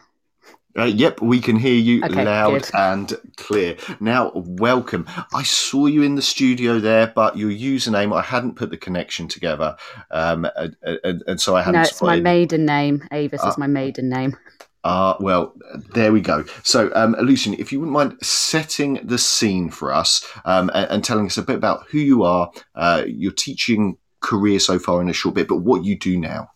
[0.78, 2.72] Uh, yep, we can hear you Okay, loud good.
[2.74, 3.76] and clear.
[3.99, 5.05] Now, welcome.
[5.34, 9.28] I saw you in the studio there, but your username, I hadn't put the connection
[9.28, 9.76] together.
[10.11, 13.03] Um, and, and, and so I hadn't No, it's my maiden name.
[13.11, 13.49] Avis Ah.
[13.49, 14.38] is my maiden name.
[14.86, 15.53] Ah, well,
[15.93, 16.45] there we go.
[16.63, 21.03] So, um, Lucian, if you wouldn't mind setting the scene for us um, and, and
[21.03, 25.09] telling us a bit about who you are, uh, your teaching career so far in
[25.09, 26.49] a short bit, but what you do now.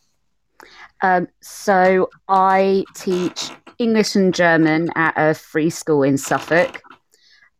[1.01, 6.81] Um, so I teach English and German at a free school in Suffolk.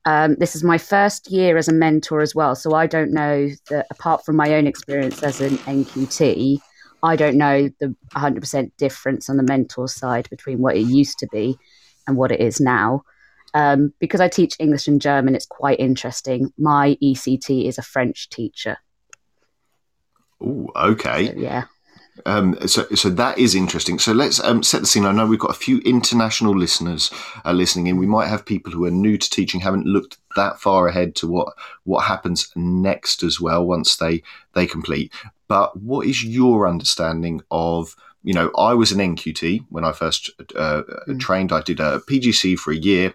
[0.06, 3.50] Um, this is my first year as a mentor as well, so I don't know
[3.70, 6.60] that apart from my own experience as an NQT,
[7.02, 11.28] I don't know the 100% difference on the mentor side between what it used to
[11.28, 11.58] be
[12.08, 13.04] and what it is now.
[13.54, 16.52] Um, because I teach English and German, it's quite interesting.
[16.58, 18.78] My ECT is a French teacher.
[20.42, 21.28] Oh, okay.
[21.28, 21.64] So, yeah.
[22.26, 24.00] Um, so, so that is interesting.
[24.00, 25.06] So let's um, set the scene.
[25.06, 27.12] I know we've got a few international listeners
[27.44, 27.98] uh, listening in.
[27.98, 31.28] We might have people who are new to teaching, haven't looked that far ahead to
[31.28, 31.54] what
[31.84, 35.14] what happens next as well once they they complete.
[35.48, 37.96] But what is your understanding of?
[38.24, 41.20] You know, I was an NQT when I first uh, Mm.
[41.20, 41.52] trained.
[41.52, 43.14] I did a PGCE for a year.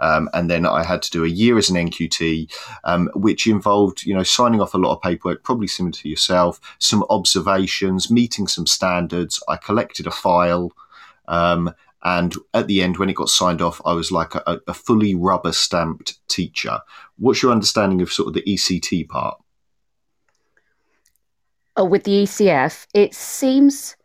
[0.00, 2.52] Um, and then I had to do a year as an NQT,
[2.84, 6.60] um, which involved, you know, signing off a lot of paperwork, probably similar to yourself,
[6.78, 9.42] some observations, meeting some standards.
[9.48, 10.72] I collected a file,
[11.28, 14.74] um, and at the end, when it got signed off, I was like a, a
[14.74, 16.80] fully rubber stamped teacher.
[17.18, 19.38] What's your understanding of sort of the ECT part?
[21.76, 23.96] Oh, with the ECF, it seems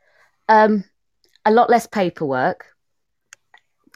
[0.50, 0.84] um,
[1.46, 2.75] a lot less paperwork.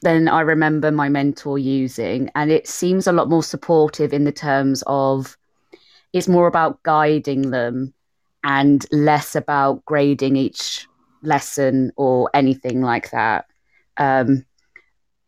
[0.02, 4.32] Than I remember my mentor using, and it seems a lot more supportive in the
[4.32, 5.38] terms of
[6.14, 7.94] it's more about guiding them
[8.44, 10.88] and less about grading each
[11.22, 13.46] lesson or anything like that.
[13.98, 14.46] Um,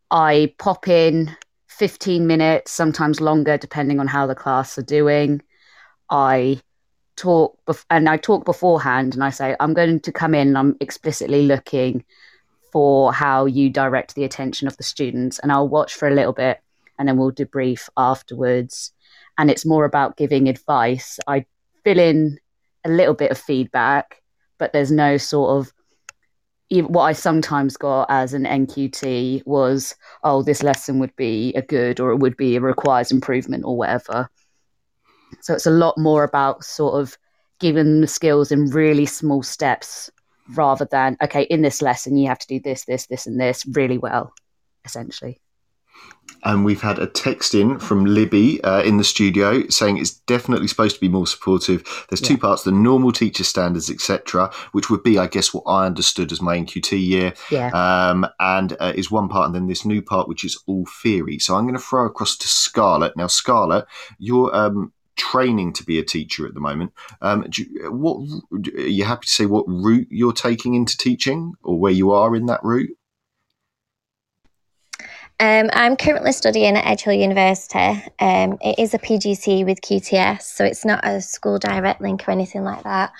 [0.10, 1.36] I pop in
[1.68, 5.42] 15 minutes, sometimes longer, depending on how the class are doing.
[6.10, 6.62] I
[7.18, 10.76] talk bef- and I talk beforehand and I say, I'm going to come in, I'm
[10.80, 12.04] explicitly looking
[12.72, 16.34] for how you direct the attention of the students, and I'll watch for a little
[16.34, 16.60] bit
[17.02, 18.92] and then we'll debrief afterwards.
[19.38, 21.20] And it's more about giving advice.
[21.28, 21.46] I
[21.84, 22.38] fill in
[22.86, 24.22] a little bit of feedback,
[24.60, 25.74] but there's no sort of
[26.88, 32.00] what I sometimes got as an NQT was, oh, this lesson would be a good
[32.00, 34.30] or it would be a requires improvement or whatever.
[35.42, 37.18] So it's a lot more about sort of
[37.60, 40.10] giving the skills in really small steps
[40.56, 43.66] rather than, okay, in this lesson, you have to do this, this, this, and this
[43.66, 44.34] really well,
[44.86, 45.40] essentially.
[46.44, 50.68] And we've had a text in from Libby uh, in the studio saying it's definitely
[50.68, 51.84] supposed to be more supportive.
[52.10, 52.30] There's yeah.
[52.30, 56.32] two parts: the normal teacher standards, etc., which would be, I guess, what I understood
[56.32, 57.34] as my NQT year.
[57.52, 57.70] Yeah.
[57.74, 61.38] Um, and uh, is one part, and then this new part, which is all theory.
[61.38, 63.16] So I'm going to throw across to Scarlett.
[63.16, 63.86] Now, Scarlett,
[64.18, 66.92] you're um, training to be a teacher at the moment.
[67.22, 68.18] Um, you, what
[68.52, 72.36] are you happy to say what route you're taking into teaching, or where you are
[72.36, 72.90] in that route?
[75.40, 78.04] Um, I'm currently studying at Edge Hill University.
[78.20, 82.32] Um, it is a PGCE with QTS, so it's not a school direct link or
[82.32, 83.12] anything like that.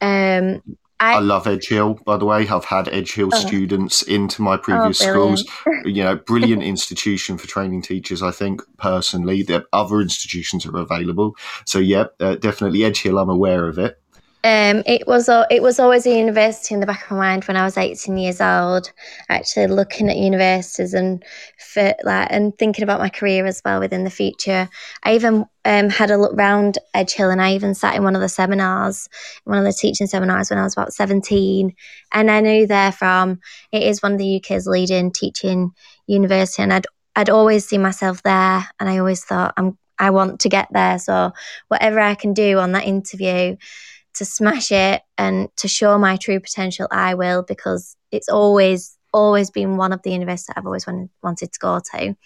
[0.00, 0.62] Um,
[0.98, 2.48] I, I, love Edge Hill, by the way.
[2.48, 3.38] I've had Edge Hill oh.
[3.38, 5.44] students into my previous oh, schools.
[5.84, 9.44] You know, brilliant institution for training teachers, I think, personally.
[9.44, 11.36] There other institutions are available.
[11.64, 14.00] So, yeah, uh, definitely Edge Hill, I'm aware of it.
[14.46, 17.56] Um, it was it was always a university in the back of my mind when
[17.56, 18.92] I was 18 years old.
[19.28, 21.24] Actually, looking at universities and
[21.58, 24.68] for, like and thinking about my career as well within the future.
[25.02, 28.14] I even um, had a look round Edge Hill, and I even sat in one
[28.14, 29.08] of the seminars,
[29.42, 31.74] one of the teaching seminars when I was about 17,
[32.12, 33.40] and I knew there from
[33.72, 35.72] it is one of the UK's leading teaching
[36.06, 36.86] university, and I'd
[37.16, 41.00] I'd always see myself there, and I always thought I'm I want to get there.
[41.00, 41.32] So
[41.66, 43.56] whatever I can do on that interview
[44.16, 49.50] to smash it and to show my true potential, I will because it's always always
[49.50, 52.16] been one of the universities I've always wanted, wanted to go to.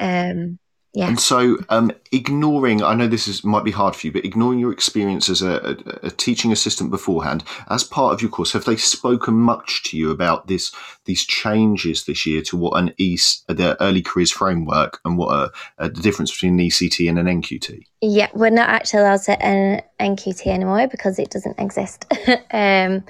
[0.00, 0.58] Um,
[0.94, 1.06] yeah.
[1.06, 4.58] And so, um, ignoring, I know this is might be hard for you, but ignoring
[4.58, 8.64] your experience as a, a, a, teaching assistant beforehand, as part of your course, have
[8.64, 10.72] they spoken much to you about this
[11.04, 15.52] these changes this year to what an EAST, the early careers framework, and what a,
[15.76, 17.82] a, the difference between an ECT and an NQT?
[18.00, 22.06] Yeah, we're not actually allowed to an NQT anymore because it doesn't exist.
[22.50, 23.04] um,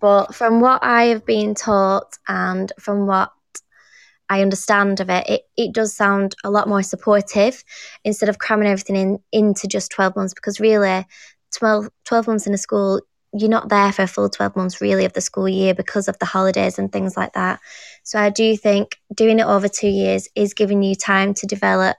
[0.00, 3.32] but from what I have been taught and from what
[4.28, 7.62] I understand of it, it, it does sound a lot more supportive
[8.04, 11.06] instead of cramming everything in into just 12 months because really
[11.52, 13.00] 12, 12 months in a school,
[13.32, 16.18] you're not there for a full 12 months really of the school year because of
[16.18, 17.60] the holidays and things like that.
[18.02, 21.96] So I do think doing it over two years is giving you time to develop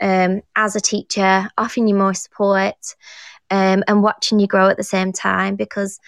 [0.00, 2.96] um, as a teacher, offering you more support
[3.50, 5.98] um, and watching you grow at the same time because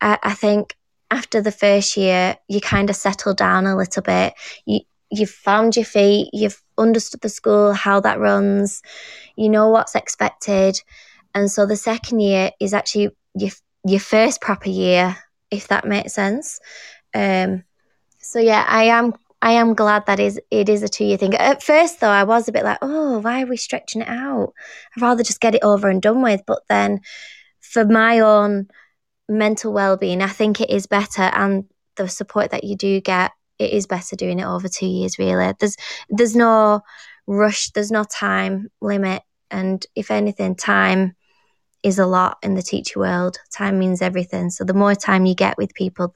[0.00, 0.76] I, I think
[1.10, 4.34] after the first year, you kind of settle down a little bit.
[4.64, 4.80] You
[5.10, 8.82] you've found your feet, you've understood the school, how that runs,
[9.36, 10.80] you know what's expected,
[11.34, 13.52] and so the second year is actually your
[13.84, 15.16] your first proper year,
[15.50, 16.60] if that makes sense.
[17.14, 17.62] Um,
[18.18, 21.34] so yeah, I am I am glad that is it is a two year thing.
[21.34, 24.54] At first though, I was a bit like, oh, why are we stretching it out?
[24.96, 26.42] I'd rather just get it over and done with.
[26.46, 27.00] But then,
[27.60, 28.68] for my own
[29.28, 31.64] mental well-being i think it is better and
[31.96, 35.52] the support that you do get it is better doing it over two years really
[35.58, 35.76] there's
[36.08, 36.80] there's no
[37.26, 41.14] rush there's no time limit and if anything time
[41.82, 45.34] is a lot in the teacher world time means everything so the more time you
[45.34, 46.12] get with people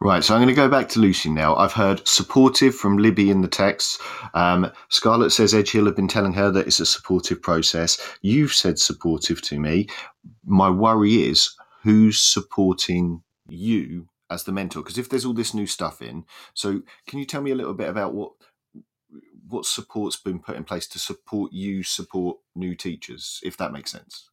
[0.00, 1.56] Right, so I'm going to go back to Lucy now.
[1.56, 4.00] I've heard supportive from Libby in the text.
[4.34, 7.98] Um, Scarlett says Edge Hill have been telling her that it's a supportive process.
[8.20, 9.88] You've said supportive to me.
[10.46, 14.82] My worry is who's supporting you as the mentor?
[14.82, 16.24] Because if there's all this new stuff in,
[16.54, 18.32] so can you tell me a little bit about what
[19.46, 23.92] what support's been put in place to support you support new teachers, if that makes
[23.92, 24.30] sense?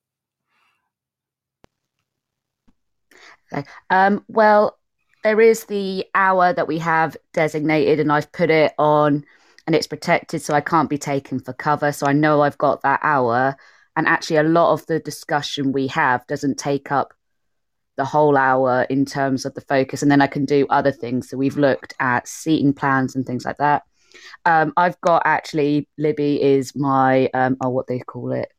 [3.53, 3.67] Okay.
[3.89, 4.77] Um, well,
[5.23, 9.25] there is the hour that we have designated, and I've put it on,
[9.67, 11.91] and it's protected, so I can't be taken for cover.
[11.91, 13.55] So I know I've got that hour.
[13.95, 17.13] And actually, a lot of the discussion we have doesn't take up
[17.97, 21.29] the whole hour in terms of the focus, and then I can do other things.
[21.29, 23.83] So we've looked at seating plans and things like that.
[24.45, 28.51] Um, I've got actually Libby is my um, oh what they call it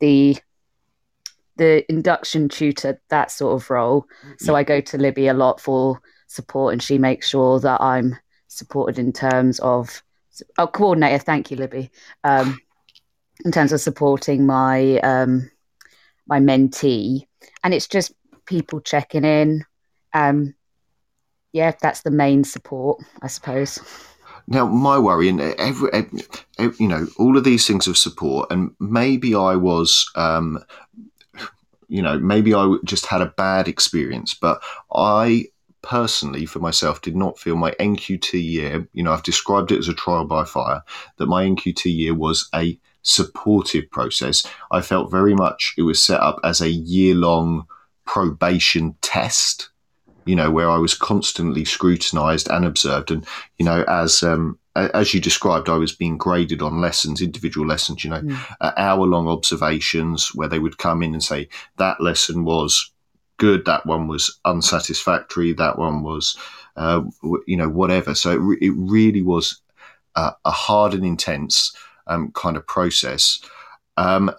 [0.00, 0.36] the
[1.56, 4.06] the induction tutor that sort of role.
[4.38, 8.16] So I go to Libby a lot for support, and she makes sure that I'm
[8.48, 10.02] supported in terms of
[10.58, 11.18] oh coordinator.
[11.18, 11.90] Thank you, Libby.
[12.24, 12.58] Um,
[13.44, 15.50] in terms of supporting my um,
[16.26, 17.26] my mentee,
[17.64, 18.12] and it's just
[18.46, 19.64] people checking in.
[20.14, 20.54] Um,
[21.52, 23.78] yeah, that's the main support, I suppose.
[24.48, 26.20] Now, my worry, and every, every,
[26.78, 30.58] you know, all of these things of support, and maybe I was, um,
[31.88, 34.62] you know, maybe I just had a bad experience, but
[34.94, 35.46] I
[35.82, 39.88] personally, for myself, did not feel my NQT year, you know, I've described it as
[39.88, 40.82] a trial by fire,
[41.18, 44.46] that my NQT year was a supportive process.
[44.70, 47.66] I felt very much it was set up as a year long
[48.04, 49.70] probation test
[50.24, 53.10] you know, where I was constantly scrutinized and observed.
[53.10, 53.26] And,
[53.58, 58.04] you know, as, um, as you described, I was being graded on lessons, individual lessons,
[58.04, 58.38] you know, mm.
[58.60, 62.90] uh, hour long observations where they would come in and say, that lesson was
[63.38, 66.36] good, that one was unsatisfactory, that one was,
[66.76, 67.02] uh,
[67.46, 68.14] you know, whatever.
[68.14, 69.60] So it, re- it really was
[70.14, 71.74] a, a, hard and intense
[72.12, 73.40] um, kind of process.
[73.96, 74.30] Um,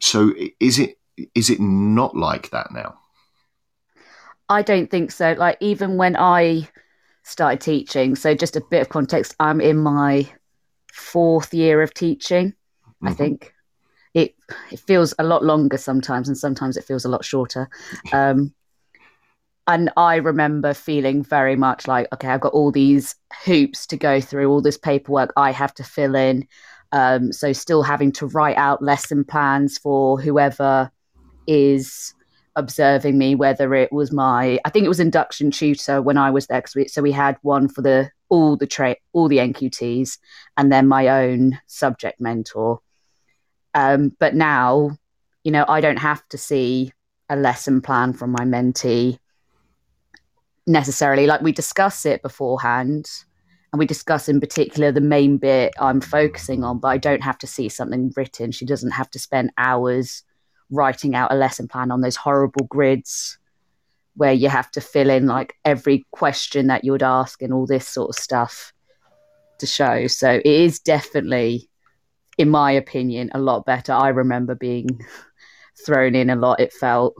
[0.00, 0.98] so is it
[1.34, 2.98] is it not like that now?
[4.48, 5.34] I don't think so.
[5.38, 6.68] Like even when I
[7.22, 10.28] started teaching, so just a bit of context, I'm in my
[10.92, 12.50] fourth year of teaching.
[12.50, 13.08] Mm-hmm.
[13.08, 13.54] I think
[14.12, 14.34] it
[14.70, 17.68] it feels a lot longer sometimes, and sometimes it feels a lot shorter.
[18.12, 18.54] Um,
[19.66, 24.20] and I remember feeling very much like, okay, I've got all these hoops to go
[24.20, 26.46] through, all this paperwork I have to fill in.
[26.92, 30.90] Um, so still having to write out lesson plans for whoever
[31.46, 32.14] is
[32.56, 36.46] observing me, whether it was my, I think it was induction tutor when I was
[36.46, 36.62] there.
[36.76, 40.18] We, so we had one for the all the tra- all the NQTs,
[40.56, 42.80] and then my own subject mentor.
[43.74, 44.96] Um, but now,
[45.42, 46.92] you know, I don't have to see
[47.28, 49.18] a lesson plan from my mentee
[50.66, 51.26] necessarily.
[51.26, 53.08] Like we discuss it beforehand,
[53.72, 57.38] and we discuss in particular the main bit I'm focusing on, but I don't have
[57.38, 58.52] to see something written.
[58.52, 60.22] She doesn't have to spend hours
[60.70, 63.36] writing out a lesson plan on those horrible grids
[64.14, 67.66] where you have to fill in like every question that you would ask and all
[67.66, 68.72] this sort of stuff
[69.58, 70.06] to show.
[70.06, 71.68] So it is definitely,
[72.38, 73.92] in my opinion, a lot better.
[73.92, 75.00] I remember being
[75.84, 77.14] thrown in a lot, it felt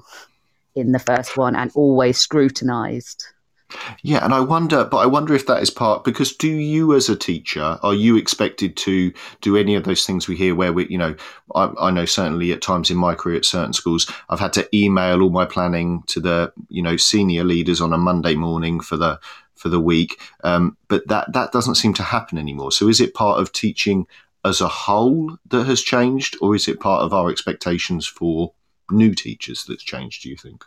[0.74, 3.24] in the first one and always scrutinized.
[4.02, 7.08] Yeah, and I wonder, but I wonder if that is part because do you, as
[7.08, 10.86] a teacher, are you expected to do any of those things we hear where we,
[10.88, 11.16] you know,
[11.54, 14.76] I, I, know certainly at times in my career at certain schools, I've had to
[14.76, 18.96] email all my planning to the, you know, senior leaders on a Monday morning for
[18.96, 19.18] the
[19.54, 22.72] for the week, um, but that that doesn't seem to happen anymore.
[22.72, 24.06] So is it part of teaching
[24.44, 28.52] as a whole that has changed, or is it part of our expectations for
[28.90, 30.22] new teachers that's changed?
[30.22, 30.64] Do you think?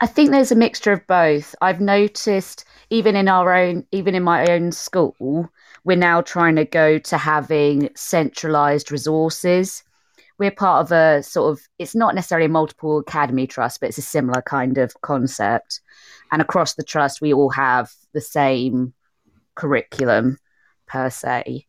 [0.00, 1.54] I think there's a mixture of both.
[1.60, 5.50] I've noticed even in our own, even in my own school,
[5.84, 9.82] we're now trying to go to having centralized resources.
[10.38, 13.98] We're part of a sort of, it's not necessarily a multiple academy trust, but it's
[13.98, 15.80] a similar kind of concept.
[16.32, 18.94] And across the trust, we all have the same
[19.54, 20.38] curriculum
[20.86, 21.66] per se.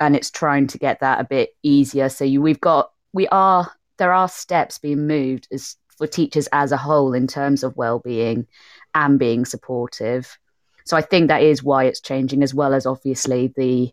[0.00, 2.08] And it's trying to get that a bit easier.
[2.08, 6.72] So you, we've got, we are, there are steps being moved as for teachers as
[6.72, 8.46] a whole in terms of well-being
[8.94, 10.38] and being supportive.
[10.84, 13.92] So I think that is why it's changing, as well as obviously the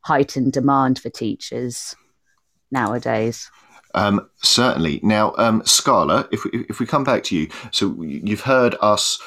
[0.00, 1.96] heightened demand for teachers
[2.70, 3.50] nowadays.
[3.94, 5.00] Um, certainly.
[5.02, 9.18] Now, um, if we, if we come back to you, so you've heard us,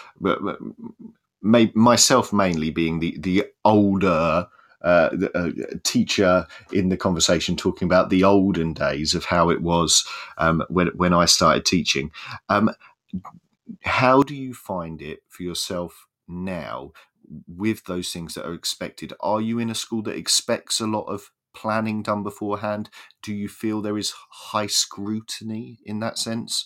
[1.42, 4.48] myself mainly being the the older
[4.84, 5.50] uh, uh,
[5.84, 10.06] teacher in the conversation talking about the olden days of how it was
[10.38, 12.12] um, when when I started teaching.
[12.50, 12.72] Um,
[13.84, 16.92] how do you find it for yourself now
[17.48, 19.14] with those things that are expected?
[19.20, 22.90] Are you in a school that expects a lot of planning done beforehand?
[23.22, 26.66] Do you feel there is high scrutiny in that sense?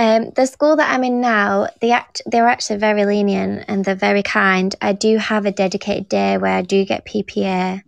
[0.00, 3.94] Um, the school that I'm in now, they act they're actually very lenient and they're
[3.94, 4.74] very kind.
[4.80, 7.82] I do have a dedicated day where I do get PPA,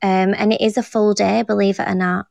[0.00, 2.26] um, and it is a full day, believe it or not.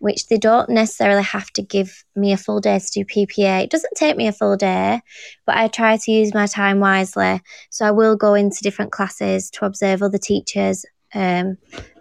[0.00, 3.64] Which they don't necessarily have to give me a full day to do PPA.
[3.64, 5.00] It doesn't take me a full day,
[5.46, 7.40] but I try to use my time wisely.
[7.70, 11.56] So I will go into different classes to observe other teachers um,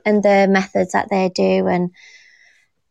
[0.06, 1.92] and the methods that they do and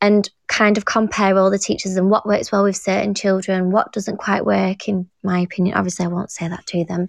[0.01, 3.93] and kind of compare all the teachers and what works well with certain children, what
[3.93, 5.77] doesn't quite work, in my opinion.
[5.77, 7.09] Obviously, I won't say that to them.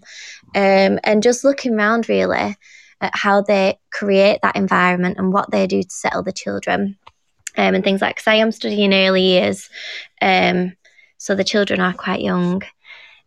[0.55, 2.55] Um, and just looking around really
[3.01, 6.97] at how they create that environment and what they do to settle the children.
[7.57, 9.69] Um, and things like, because I am studying early years,
[10.21, 10.75] um,
[11.17, 12.61] so the children are quite young.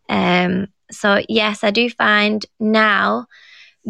[0.07, 3.27] Um, so, yes, I do find now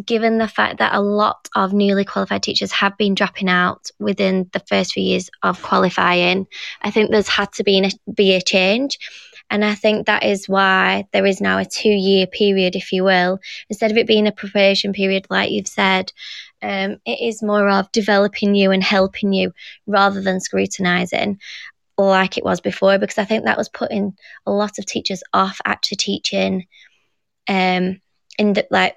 [0.06, 4.50] given the fact that a lot of newly qualified teachers have been dropping out within
[4.54, 6.48] the first few years of qualifying,
[6.82, 8.98] I think there's had to be, a, be a change.
[9.50, 13.04] And I think that is why there is now a two year period, if you
[13.04, 13.40] will.
[13.70, 16.14] Instead of it being a preparation period, like you've said,
[16.62, 19.52] um, it is more of developing you and helping you
[19.88, 21.38] rather than scrutinising
[21.98, 24.16] like it was before, because I think that was putting
[24.46, 26.66] a lot of teachers off actually teaching
[27.48, 28.02] um,
[28.38, 28.96] in the, like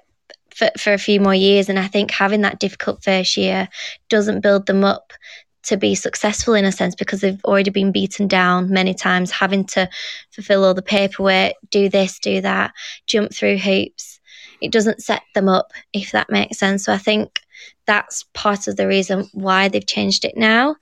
[0.55, 1.69] for, for a few more years.
[1.69, 3.67] And I think having that difficult first year
[4.09, 5.13] doesn't build them up
[5.63, 9.65] to be successful in a sense because they've already been beaten down many times, having
[9.65, 9.89] to
[10.31, 12.71] fulfill all the paperwork, do this, do that,
[13.07, 14.19] jump through hoops.
[14.61, 16.85] It doesn't set them up, if that makes sense.
[16.85, 17.41] So I think
[17.85, 20.75] that's part of the reason why they've changed it now.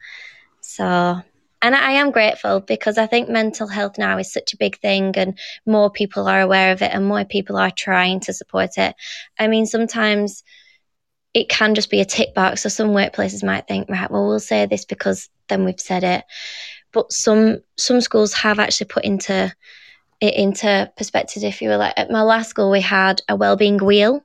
[0.61, 1.21] So
[1.63, 5.13] and I am grateful because I think mental health now is such a big thing
[5.15, 8.93] and more people are aware of it and more people are trying to support it.
[9.39, 10.43] I mean, sometimes
[11.33, 12.61] it can just be a tick box.
[12.61, 16.25] So some workplaces might think, right, well, we'll say this because then we've said it.
[16.91, 19.51] But some some schools have actually put into
[20.19, 21.45] it into perspective.
[21.45, 24.21] If you were like at my last school, we had a wellbeing wheel,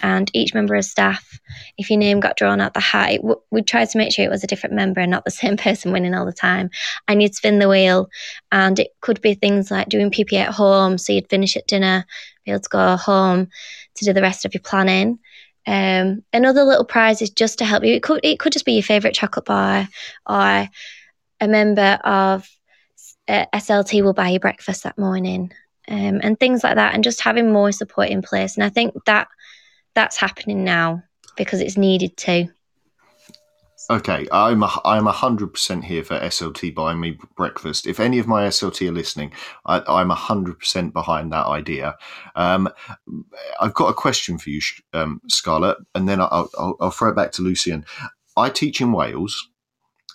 [0.00, 1.40] and each member of staff,
[1.78, 4.30] if your name got drawn out the hat, w- we'd try to make sure it
[4.30, 6.70] was a different member and not the same person winning all the time.
[7.08, 8.08] And you'd spin the wheel,
[8.50, 12.04] and it could be things like doing PPA at home, so you'd finish at dinner,
[12.44, 13.48] be able to go home
[13.96, 15.18] to do the rest of your planning.
[15.66, 17.94] Um, another little prize is just to help you.
[17.94, 19.88] It could it could just be your favorite chocolate bar,
[20.26, 20.68] or
[21.40, 22.48] a member of
[23.28, 25.52] uh, SLT will buy you breakfast that morning,
[25.88, 26.94] um, and things like that.
[26.94, 28.56] And just having more support in place.
[28.56, 29.28] And I think that
[29.94, 31.02] that's happening now
[31.36, 32.48] because it's needed to.
[33.90, 37.86] Okay, I'm a, I'm hundred percent here for SLT buying me breakfast.
[37.86, 39.32] If any of my SLT are listening,
[39.66, 41.96] I, am hundred percent behind that idea.
[42.36, 42.68] Um,
[43.60, 44.60] I've got a question for you,
[44.92, 47.84] um, Scarlett, and then I'll, I'll, I'll throw it back to Lucian.
[48.36, 49.48] I teach in Wales,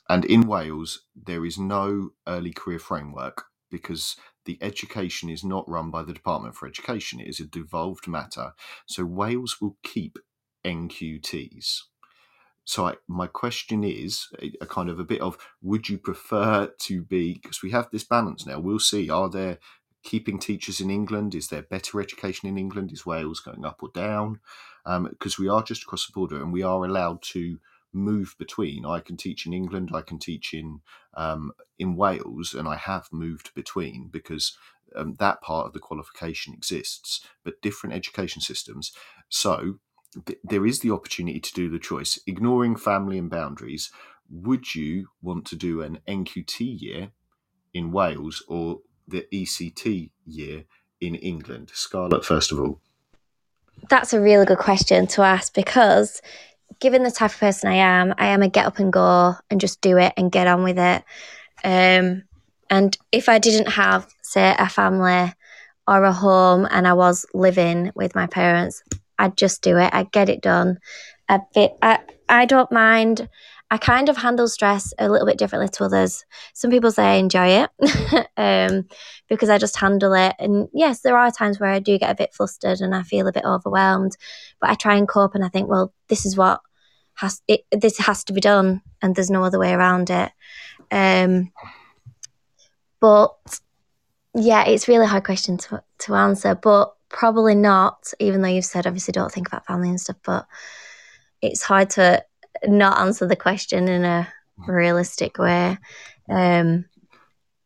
[0.10, 4.16] and in Wales there is no early career framework because
[4.48, 7.20] the education is not run by the Department for Education.
[7.20, 8.54] It is a devolved matter.
[8.88, 10.18] So Wales will keep
[10.66, 11.82] NQTs.
[12.64, 14.28] So I, my question is
[14.62, 18.04] a, kind of a bit of would you prefer to be because we have this
[18.04, 18.60] balance now.
[18.60, 19.10] We'll see.
[19.10, 19.60] Are there
[20.04, 21.36] keeping teachers in England?
[21.36, 22.92] Is there better education in England?
[22.92, 24.40] Is Wales going up or down?
[24.86, 27.60] Because um, we are just across the border and we are allowed to
[27.98, 28.86] move between.
[28.86, 30.82] I can teach in England, I can teach in
[31.16, 34.58] um, in Wales, and I have moved between because
[34.96, 38.92] um, that part of the qualification exists, but different education systems.
[39.30, 39.80] So
[40.26, 43.92] th- there is the opportunity to do the choice, ignoring family and boundaries.
[44.30, 47.12] Would you want to do an NQT year
[47.74, 50.66] in Wales or the ECT year
[51.00, 51.72] in England?
[51.74, 52.82] Scarlett, first of all.
[53.90, 56.22] That's a really good question to ask because
[56.80, 59.60] given the type of person I am, I am a get up and go and
[59.60, 61.04] just do it and get on with it.
[61.64, 62.24] Um,
[62.70, 65.34] and if I didn't have, say, a family
[65.88, 68.84] or a home and I was living with my parents,
[69.18, 69.94] I'd just do it.
[69.94, 70.78] I'd get it done.
[71.30, 71.74] A bit.
[71.82, 72.00] I,
[72.30, 73.30] I don't mind.
[73.70, 76.24] I kind of handle stress a little bit differently to others.
[76.54, 78.86] Some people say I enjoy it um,
[79.28, 80.36] because I just handle it.
[80.40, 83.28] And yes, there are times where I do get a bit flustered and I feel
[83.28, 84.16] a bit overwhelmed,
[84.62, 86.62] but I try and cope and I think, well, this is what
[87.18, 90.32] has it, this has to be done, and there's no other way around it.
[90.92, 91.52] Um,
[93.00, 93.36] but
[94.34, 98.14] yeah, it's really hard question to to answer, but probably not.
[98.20, 100.48] Even though you've said obviously don't think about family and stuff, but
[101.42, 102.24] it's hard to
[102.66, 104.28] not answer the question in a
[104.68, 105.78] realistic way.
[106.30, 106.86] Um,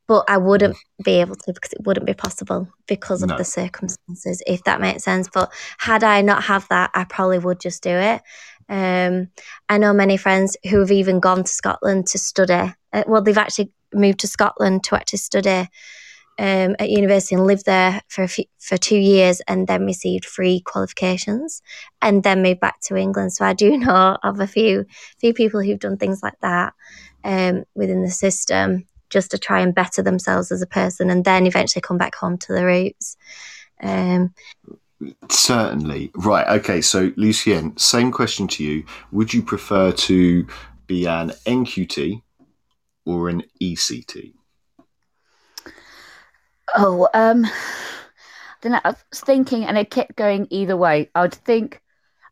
[0.08, 3.38] but I wouldn't be able to because it wouldn't be possible because of no.
[3.38, 5.30] the circumstances, if that makes sense.
[5.34, 8.22] But had I not have that, I probably would just do it.
[8.72, 9.28] Um,
[9.68, 12.74] I know many friends who have even gone to Scotland to study.
[12.94, 15.68] Uh, well, they've actually moved to Scotland to actually study
[16.40, 20.62] um, at university and lived there for few, for two years, and then received free
[20.62, 21.62] qualifications,
[22.02, 23.34] and then moved back to England.
[23.34, 24.86] So I do know of a few
[25.20, 26.74] few people who've done things like that
[27.26, 31.46] um, within the system just to try and better themselves as a person, and then
[31.46, 33.18] eventually come back home to the roots.
[33.84, 34.34] Um,
[35.30, 36.12] Certainly.
[36.16, 36.48] Right.
[36.60, 36.82] Okay.
[36.82, 38.84] So, Lucien, same question to you.
[39.12, 40.46] Would you prefer to
[40.88, 42.22] be an NQT
[43.06, 44.34] or an ECT?
[46.76, 47.46] Oh, um,
[48.62, 51.10] then I was thinking, and it kept going either way.
[51.16, 51.82] I would think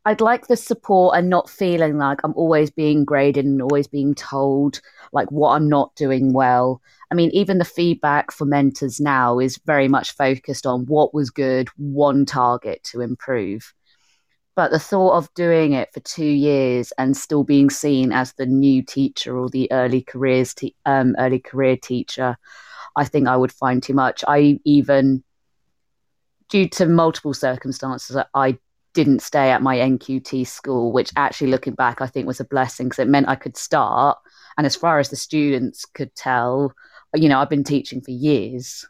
[0.10, 4.16] I'd like the support and not feeling like I'm always being graded and always being
[4.16, 4.82] told
[5.14, 6.82] like what I'm not doing well.
[7.12, 11.30] I mean, even the feedback for mentors now is very much focused on what was
[11.30, 13.72] good, one target to improve.
[14.56, 18.48] But the thought of doing it for two years and still being seen as the
[18.48, 22.36] new teacher or the early careers te- um, early career teacher,
[22.96, 24.24] I think I would find too much.
[24.28, 25.24] I even,
[26.50, 28.58] due to multiple circumstances, I
[29.00, 32.90] didn't stay at my NQT school, which actually looking back, I think was a blessing
[32.90, 34.18] because it meant I could start.
[34.58, 36.74] And as far as the students could tell,
[37.16, 38.86] you know, I've been teaching for years,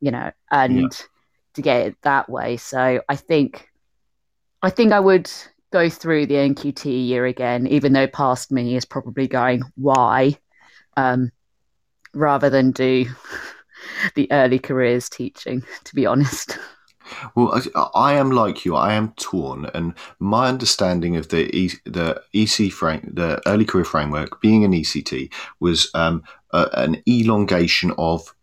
[0.00, 0.88] you know, and yeah.
[1.54, 2.56] to get it that way.
[2.56, 3.68] So I think,
[4.60, 5.30] I think I would
[5.70, 10.36] go through the NQT year again, even though past me is probably going, why?
[10.96, 11.30] Um,
[12.12, 13.06] rather than do
[14.16, 16.58] the early careers teaching, to be honest.
[17.34, 18.76] Well, I, I, am like you.
[18.76, 23.84] I am torn, and my understanding of the e, the EC frame, the early career
[23.84, 26.22] framework, being an ECT, was um,
[26.52, 28.34] a, an elongation of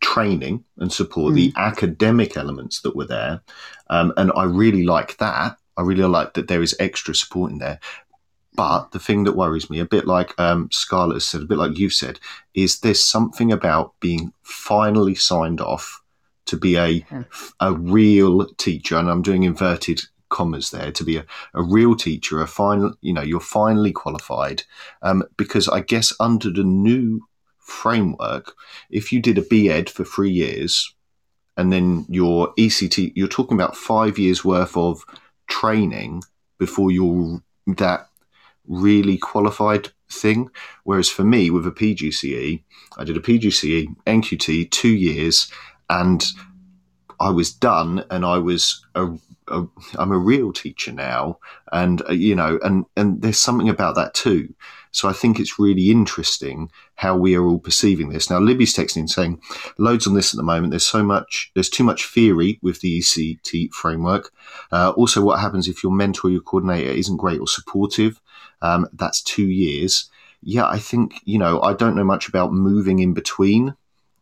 [0.00, 1.36] training and support mm.
[1.36, 3.40] the academic elements that were there,
[3.88, 5.56] um, and I really like that.
[5.76, 7.80] I really like that there is extra support in there.
[8.56, 11.78] But the thing that worries me, a bit like um, Scarlett said, a bit like
[11.78, 12.18] you've said,
[12.54, 16.02] is there's something about being finally signed off
[16.46, 17.04] to be a
[17.60, 21.24] a real teacher, and I'm doing inverted commas there to be a,
[21.54, 24.62] a real teacher, a final, you know, you're finally qualified.
[25.02, 27.20] Um, because I guess under the new
[27.58, 28.54] framework,
[28.90, 30.94] if you did a BEd for three years
[31.56, 35.04] and then your ECT, you're talking about five years worth of
[35.48, 36.22] training
[36.58, 38.08] before you're that
[38.66, 40.50] really qualified thing.
[40.84, 42.62] Whereas for me, with a PGCE,
[42.96, 45.50] I did a PGCE, NQT, two years,
[45.88, 46.24] and
[47.20, 49.08] I was done, and I was a,
[49.48, 49.64] a
[49.98, 51.38] I'm a real teacher now,
[51.72, 54.54] and uh, you know, and and there's something about that too.
[54.96, 58.30] So I think it's really interesting how we are all perceiving this.
[58.30, 59.42] Now, Libby's texting saying,
[59.76, 60.70] loads on this at the moment.
[60.70, 64.32] There's so much, there's too much theory with the ECT framework.
[64.72, 68.22] Uh, also, what happens if your mentor, your coordinator isn't great or supportive?
[68.62, 70.08] Um, that's two years.
[70.40, 73.76] Yeah, I think, you know, I don't know much about moving in between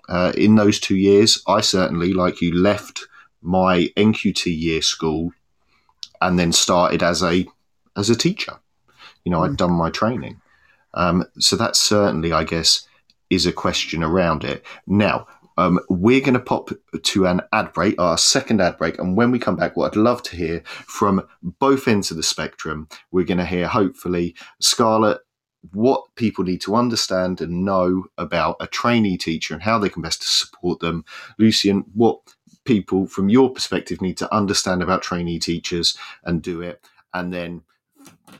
[0.09, 3.06] uh, in those two years, I certainly, like you, left
[3.43, 5.32] my NQT year school
[6.20, 7.47] and then started as a
[7.97, 8.59] as a teacher.
[9.24, 9.44] You know, mm.
[9.44, 9.56] I'd hmm.
[9.56, 10.40] done my training,
[10.94, 12.86] um, so that certainly, I guess,
[13.31, 14.64] is a question around it.
[14.86, 15.26] Now,
[15.56, 16.70] um, we're going to pop
[17.01, 18.98] to an ad break, our second ad break.
[18.98, 22.22] And when we come back, what I'd love to hear from both ends of the
[22.22, 25.20] spectrum, we're going to hear hopefully Scarlett
[25.73, 30.03] what people need to understand and know about a trainee teacher and how they can
[30.03, 31.05] best support them.
[31.39, 32.20] Lucian, what
[32.65, 36.85] people from your perspective need to understand about trainee teachers and do it.
[37.12, 37.62] And then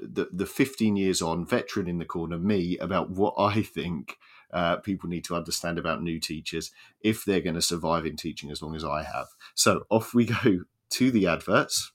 [0.01, 4.19] the, the 15 years on, veteran in the corner, me, about what I think
[4.53, 6.71] uh, people need to understand about new teachers
[7.01, 9.29] if they're going to survive in teaching as long as I have.
[9.55, 10.61] So off we go
[10.91, 11.93] to the adverts.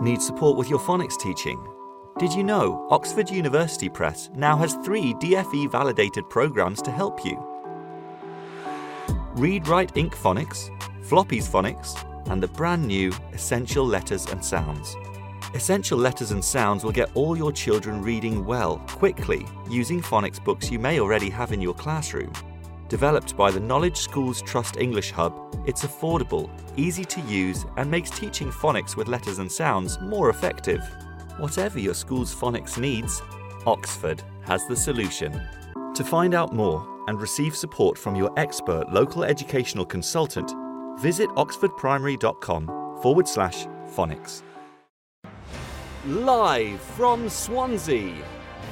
[0.00, 1.79] Need support with your phonics teaching?
[2.20, 7.42] Did you know Oxford University Press now has three DFE validated programs to help you?
[9.36, 10.68] Read Write Inc Phonics,
[11.02, 11.96] Floppy's Phonics,
[12.30, 14.94] and the brand new Essential Letters and Sounds.
[15.54, 20.70] Essential Letters and Sounds will get all your children reading well, quickly, using phonics books
[20.70, 22.34] you may already have in your classroom.
[22.90, 28.10] Developed by the Knowledge Schools Trust English Hub, it's affordable, easy to use, and makes
[28.10, 30.82] teaching phonics with letters and sounds more effective.
[31.40, 33.22] Whatever your school's phonics needs,
[33.64, 35.32] Oxford has the solution.
[35.94, 40.52] To find out more and receive support from your expert local educational consultant,
[41.00, 42.66] visit oxfordprimary.com
[43.00, 43.64] forward slash
[43.96, 44.42] phonics.
[46.04, 48.22] Live from Swansea,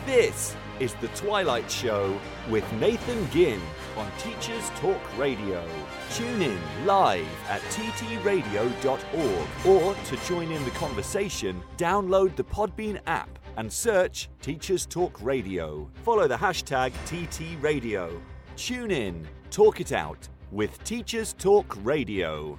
[0.04, 2.20] this is The Twilight Show
[2.50, 3.62] with Nathan Ginn
[3.98, 5.66] on Teachers Talk Radio.
[6.12, 13.28] Tune in live at ttradio.org or to join in the conversation, download the Podbean app
[13.56, 15.90] and search Teachers Talk Radio.
[16.04, 18.20] Follow the hashtag TTRadio.
[18.56, 22.56] Tune in, talk it out with Teachers Talk Radio.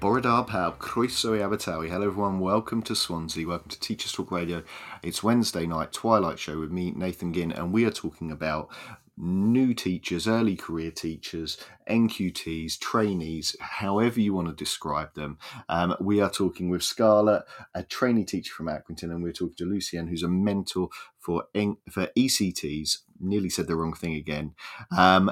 [0.00, 1.36] Bore da pawb, croeso.
[1.36, 4.62] Hello everyone, welcome to Swansea, welcome to Teachers Talk Radio.
[5.02, 8.70] It's Wednesday night, Twilight Show with me, Nathan Ginn, and we are talking about
[9.20, 15.38] new teachers, early career teachers, NQTs, trainees, however you want to describe them.
[15.68, 17.42] Um, we are talking with Scarlett,
[17.74, 20.88] a trainee teacher from Accrington, and we're talking to Lucienne, who's a mentor
[21.18, 21.44] for
[21.90, 22.98] for ECTs.
[23.20, 24.54] Nearly said the wrong thing again,
[24.96, 25.30] um,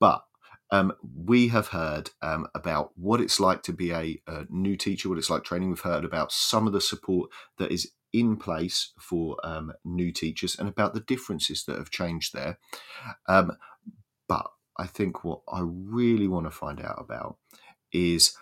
[0.00, 0.24] but
[0.70, 5.10] um, we have heard um, about what it's like to be a, a, new teacher,
[5.10, 5.68] what it's like training.
[5.68, 7.28] We've heard about some of the support
[7.58, 12.34] that is in place for um, new teachers and about the differences that have changed
[12.34, 12.58] there.
[13.28, 13.56] Um,
[14.28, 14.46] but
[14.78, 17.36] I think what I really want to find out about
[17.92, 18.36] is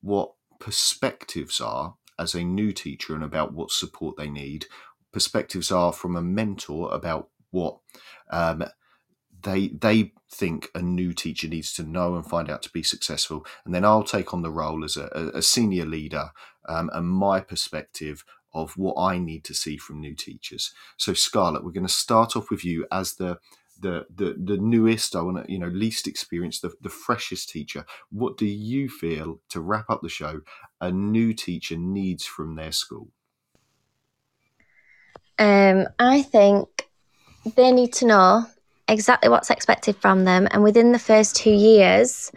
[0.00, 4.66] what perspectives are as a new teacher and about what support they need.
[5.12, 7.78] Perspectives are from a mentor about what
[8.30, 8.64] um,
[9.42, 13.44] they they think a new teacher needs to know and find out to be successful
[13.64, 16.30] and then i'll take on the role as a, a senior leader
[16.68, 18.24] um, and my perspective
[18.54, 22.36] of what i need to see from new teachers so scarlett we're going to start
[22.36, 23.38] off with you as the
[23.80, 27.84] the the, the newest i want to you know least experienced the, the freshest teacher
[28.10, 30.40] what do you feel to wrap up the show
[30.80, 33.08] a new teacher needs from their school
[35.38, 36.88] um, i think
[37.56, 38.46] they need to know
[38.88, 40.48] exactly what's expected from them.
[40.50, 42.30] And within the first two years,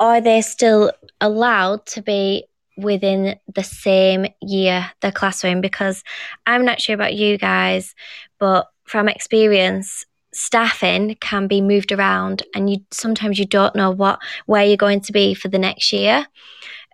[0.00, 2.44] are they still allowed to be
[2.78, 5.60] within the same year, the classroom?
[5.60, 6.02] Because
[6.46, 7.94] I'm not sure about you guys,
[8.38, 14.20] but from experience, staffing can be moved around and you sometimes you don't know what
[14.46, 16.26] where you're going to be for the next year.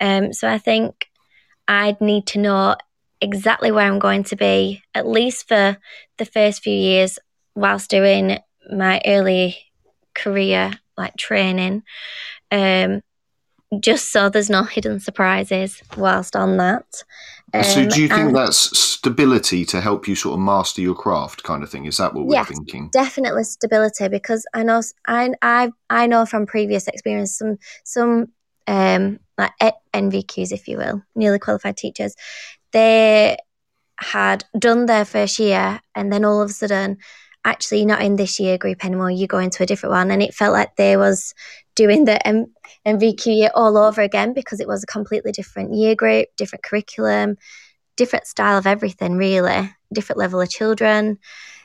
[0.01, 1.09] Um, so I think
[1.69, 2.77] I'd need to know
[3.21, 5.77] exactly where I'm going to be, at least for
[6.19, 7.19] the first few years
[7.55, 8.39] whilst doing
[8.71, 9.59] my early
[10.15, 11.83] career like training
[12.51, 13.03] um
[13.81, 16.87] just so there's no hidden surprises whilst on that.
[17.53, 21.43] Um, so do you think that's stability to help you sort of master your craft
[21.43, 21.85] kind of thing?
[21.85, 22.91] Is that what we're yes, thinking?
[22.93, 28.27] definitely stability because i know i i i know from previous experience some some
[28.67, 29.53] um like
[29.93, 32.15] nvqs if you will newly qualified teachers
[32.73, 33.37] they
[34.01, 36.99] had done their first year and then all of a sudden
[37.45, 40.11] actually not in this year group anymore you go into a different one.
[40.11, 41.35] And it felt like there was
[41.75, 42.53] doing the M-
[42.87, 47.37] mvq year all over again because it was a completely different year group different curriculum
[47.97, 51.19] different style of everything really different level of children.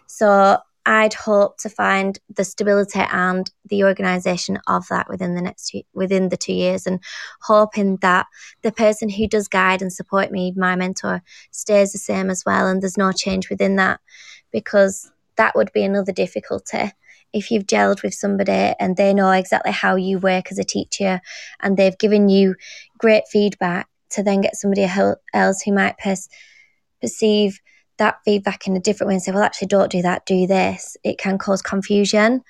[0.07, 5.67] So i'd hope to find the stability and the organization of that within the next
[5.67, 7.01] two, within the two years and
[7.41, 8.25] hoping that
[8.61, 11.21] the person who does guide and support me my mentor
[11.51, 13.99] stays the same as well and there's no change within that
[14.51, 16.91] because that would be another difficulty
[17.33, 21.21] if you've gelled with somebody and they know exactly how you work as a teacher
[21.61, 22.55] and they've given you
[22.97, 24.89] great feedback to then get somebody
[25.33, 26.29] else who might pers-
[27.01, 27.59] perceive
[27.97, 30.97] that feedback in a different way and say, well, actually, don't do that, do this,
[31.03, 32.41] it can cause confusion.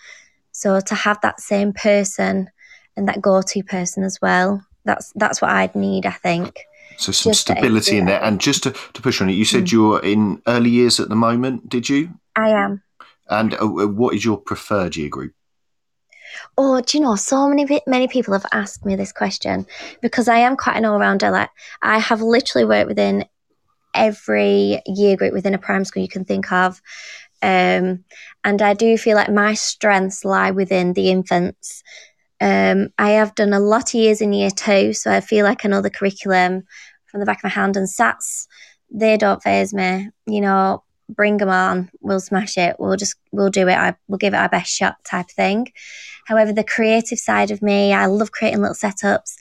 [0.52, 2.50] So to have that same person
[2.96, 6.60] and that go to person as well, that's that's what I'd need, I think.
[6.98, 8.22] So some just stability in there.
[8.22, 9.72] And just to, to push on it, you said mm.
[9.72, 12.10] you're in early years at the moment, did you?
[12.36, 12.82] I am.
[13.30, 15.34] And uh, uh, what is your preferred year group?
[16.58, 19.66] Oh, do you know, so many many people have asked me this question
[20.02, 21.32] because I am quite an all rounder.
[21.32, 21.50] Like,
[21.82, 23.26] I have literally worked within
[23.96, 26.82] every year group within a primary school you can think of.
[27.42, 28.04] Um,
[28.44, 31.84] and I do feel like my strengths lie within the infants.
[32.42, 35.66] Um, I have done a lot of years in year two, so I feel like
[35.66, 36.64] I know the curriculum
[37.06, 38.48] from the back of my hand, and SATs,
[38.92, 40.10] they don't faze me.
[40.28, 44.18] You know, bring them on we'll smash it we'll just we'll do it I, we'll
[44.18, 45.68] give it our best shot type thing
[46.28, 49.36] however the creative side of me i love creating little setups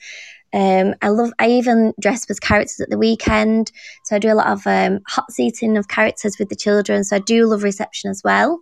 [0.53, 1.33] um, I love.
[1.39, 3.71] I even dress as characters at the weekend,
[4.05, 7.05] so I do a lot of um, hot seating of characters with the children.
[7.05, 8.53] So I do love reception as well,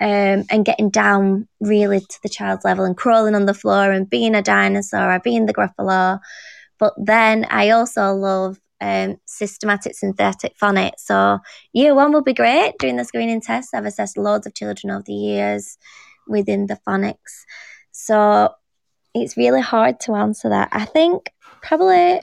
[0.00, 4.08] um, and getting down really to the child's level and crawling on the floor and
[4.08, 6.18] being a dinosaur or being the Gruffalo.
[6.78, 11.00] But then I also love um, systematic synthetic phonics.
[11.00, 11.38] So
[11.72, 13.74] year one will be great doing the screening test.
[13.74, 15.78] I've assessed loads of children over the years
[16.26, 17.44] within the phonics.
[17.92, 18.54] So
[19.14, 20.68] it's really hard to answer that.
[20.72, 21.32] I think
[21.62, 22.20] probably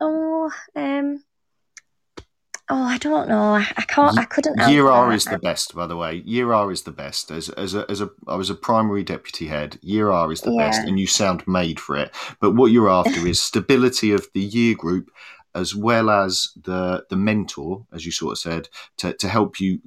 [0.00, 1.22] oh um
[2.68, 3.54] Oh, I don't know.
[3.54, 4.18] I, I can't.
[4.18, 4.56] I couldn't.
[4.70, 6.22] Year R is the best, by the way.
[6.24, 7.30] Year R is the best.
[7.30, 9.78] As as a, as a I was a primary deputy head.
[9.82, 10.68] Year R is the yeah.
[10.68, 12.14] best, and you sound made for it.
[12.40, 15.10] But what you're after is stability of the year group
[15.54, 18.68] as well as the the mentor, as you sort of said,
[18.98, 19.80] to, to help you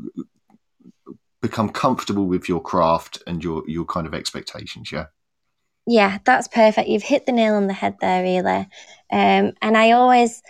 [1.41, 4.91] become comfortable with your craft and your your kind of expectations.
[4.91, 5.05] Yeah.
[5.87, 6.89] Yeah, that's perfect.
[6.89, 8.67] You've hit the nail on the head there, really.
[9.11, 10.41] Um, and I always,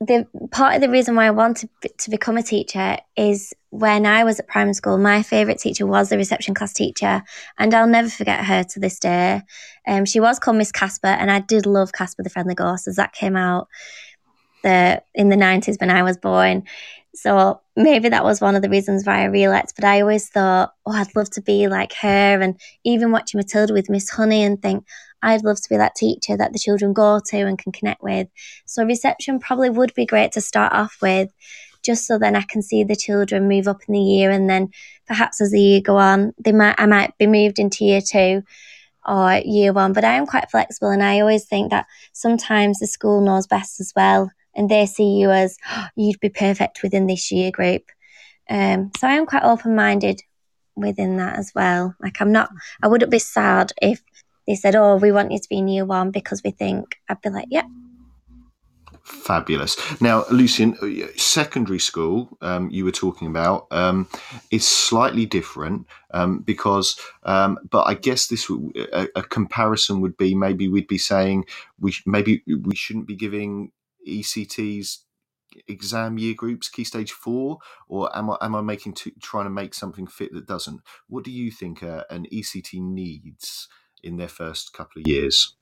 [0.00, 4.24] the part of the reason why I wanted to become a teacher is when I
[4.24, 7.22] was at primary school, my favourite teacher was the reception class teacher,
[7.58, 9.40] and I'll never forget her to this day.
[9.88, 12.96] Um, she was called Miss Casper, and I did love Casper the Friendly Ghost as
[12.96, 13.68] that came out
[14.62, 16.64] the in the nineties when I was born.
[17.14, 19.74] So maybe that was one of the reasons why I realised.
[19.74, 23.72] But I always thought, oh, I'd love to be like her, and even watching Matilda
[23.72, 24.84] with Miss Honey, and think
[25.22, 28.28] I'd love to be that teacher that the children go to and can connect with.
[28.64, 31.30] So reception probably would be great to start off with,
[31.82, 34.70] just so then I can see the children move up in the year, and then
[35.06, 38.44] perhaps as the year go on, they might I might be moved into year two
[39.04, 39.92] or year one.
[39.92, 43.80] But I am quite flexible, and I always think that sometimes the school knows best
[43.80, 47.82] as well, and they see you as oh, you'd be perfect within this year group.
[48.48, 50.22] Um, so I am quite open minded
[50.76, 51.94] within that as well.
[52.00, 52.50] Like I'm not,
[52.82, 54.02] I wouldn't be sad if
[54.46, 57.20] they said, "Oh, we want you to be in year one because we think," I'd
[57.20, 57.64] be like, "Yeah."
[59.10, 59.76] Fabulous.
[60.00, 64.08] Now, Lucian, uh, secondary school um, you were talking about um,
[64.50, 68.48] is slightly different um, because, um, but I guess this
[68.92, 71.46] a, a, comparison would be maybe we'd be saying
[71.80, 73.72] we maybe we shouldn't be giving
[74.08, 74.98] ECTs
[75.66, 77.58] exam year groups key stage four
[77.88, 81.24] or am i am i making to, trying to make something fit that doesn't what
[81.24, 83.66] do you think uh, an ect needs
[84.02, 85.56] in their first couple of years?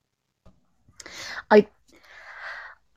[1.51, 1.67] I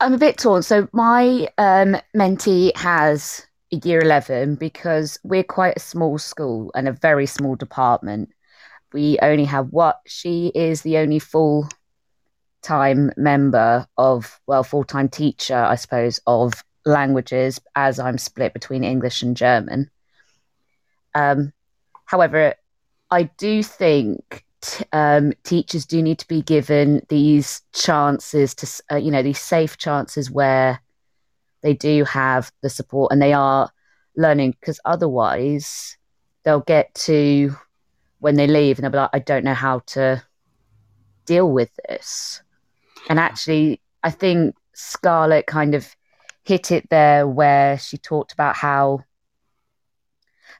[0.00, 0.62] I'm a bit torn.
[0.62, 6.88] So my um, mentee has a year eleven because we're quite a small school and
[6.88, 8.30] a very small department.
[8.92, 11.68] We only have what she is the only full
[12.62, 16.52] time member of well full time teacher I suppose of
[16.84, 19.90] languages as I'm split between English and German.
[21.14, 21.52] Um,
[22.06, 22.54] however,
[23.10, 24.44] I do think
[24.92, 29.76] um, teachers do need to be given these chances to, uh, you know, these safe
[29.76, 30.80] chances where
[31.62, 33.70] they do have the support and they are
[34.16, 35.96] learning because otherwise
[36.44, 37.56] they'll get to
[38.18, 40.22] when they leave and they'll be like, I don't know how to
[41.26, 42.42] deal with this.
[43.08, 45.94] And actually, I think Scarlett kind of
[46.44, 49.04] hit it there where she talked about how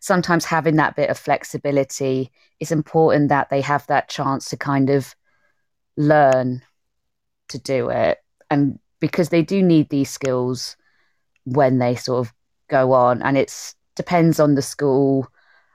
[0.00, 4.90] sometimes having that bit of flexibility is important that they have that chance to kind
[4.90, 5.14] of
[5.96, 6.62] learn
[7.48, 8.18] to do it.
[8.50, 10.76] And because they do need these skills
[11.44, 12.32] when they sort of
[12.68, 15.28] go on, and it depends on the school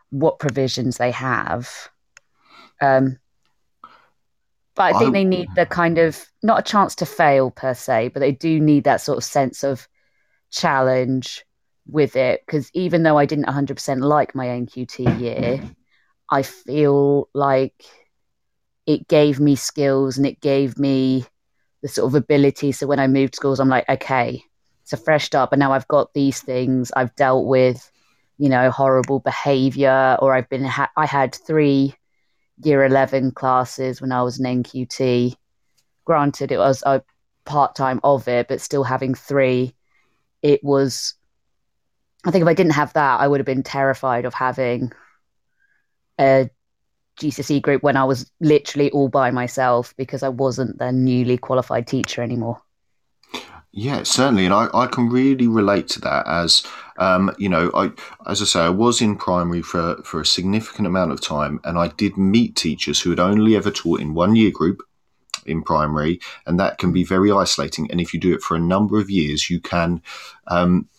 [0.10, 1.90] what provisions they have.
[2.82, 3.18] Um,
[4.78, 8.10] but I think they need the kind of not a chance to fail per se,
[8.10, 9.88] but they do need that sort of sense of
[10.52, 11.44] challenge
[11.88, 15.62] with it because even though I didn't 100% like my NQT year,
[16.30, 17.86] I feel like
[18.86, 21.26] it gave me skills and it gave me
[21.82, 22.72] the sort of ability.
[22.72, 24.44] So when I moved schools, I'm like, okay,
[24.84, 26.92] it's a fresh start, but now I've got these things.
[26.96, 27.92] I've dealt with,
[28.38, 31.96] you know, horrible behavior, or I've been, ha- I had three
[32.64, 35.36] year 11 classes when I was an NQT.
[36.06, 37.04] Granted, it was a
[37.46, 39.76] part time of it, but still having three,
[40.42, 41.16] it was
[42.26, 44.92] I think if I didn't have that, I would have been terrified of having
[46.20, 46.50] a
[47.22, 51.88] GCSE group when I was literally all by myself because I wasn't the newly qualified
[51.88, 52.62] teacher anymore.
[53.80, 56.28] Yeah, certainly, and I, I can really relate to that.
[56.28, 56.64] As
[56.98, 57.92] um, you know, I
[58.26, 61.78] as I say, I was in primary for for a significant amount of time, and
[61.78, 64.82] I did meet teachers who had only ever taught in one year group
[65.46, 67.88] in primary, and that can be very isolating.
[67.92, 70.02] And if you do it for a number of years, you can
[70.48, 70.90] um,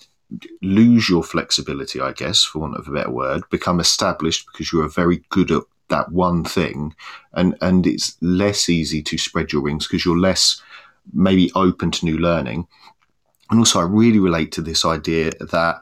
[0.62, 4.82] lose your flexibility, I guess, for want of a better word, become established because you
[4.82, 6.94] are very good at that one thing,
[7.32, 10.62] and and it's less easy to spread your wings because you're less
[11.12, 12.66] maybe open to new learning.
[13.50, 15.80] And also, I really relate to this idea that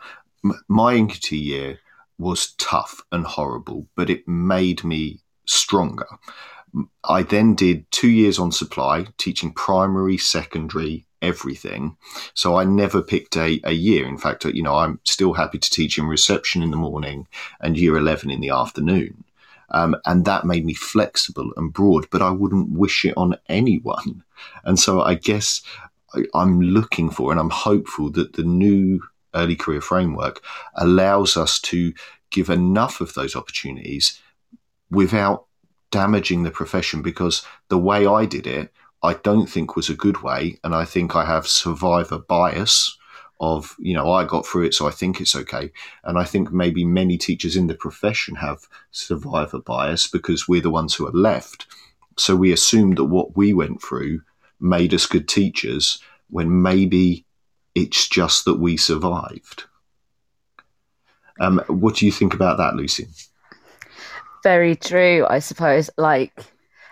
[0.68, 1.80] my NQT year
[2.18, 6.06] was tough and horrible, but it made me stronger.
[7.04, 11.96] I then did two years on supply, teaching primary, secondary, everything.
[12.34, 14.06] So I never picked a, a year.
[14.06, 17.26] In fact, uh, you know, I'm still happy to teach in reception in the morning
[17.60, 19.24] and year 11 in the afternoon.
[19.70, 24.22] Um, and that made me flexible and broad, but I wouldn't wish it on anyone.
[24.64, 25.62] And so I guess
[26.14, 29.00] I, I'm looking for and I'm hopeful that the new
[29.34, 30.42] early career framework
[30.76, 31.92] allows us to
[32.30, 34.20] give enough of those opportunities
[34.90, 35.46] without
[35.90, 38.72] damaging the profession because the way I did it
[39.02, 40.58] I don't think was a good way.
[40.64, 42.98] And I think I have survivor bias
[43.38, 45.70] of, you know, I got through it, so I think it's okay.
[46.04, 50.70] And I think maybe many teachers in the profession have survivor bias because we're the
[50.70, 51.66] ones who are left.
[52.16, 54.22] So we assume that what we went through
[54.58, 55.98] made us good teachers
[56.30, 57.26] when maybe
[57.76, 59.64] It's just that we survived.
[61.38, 63.06] Um, what do you think about that, Lucy?
[64.42, 65.90] Very true, I suppose.
[65.98, 66.32] Like,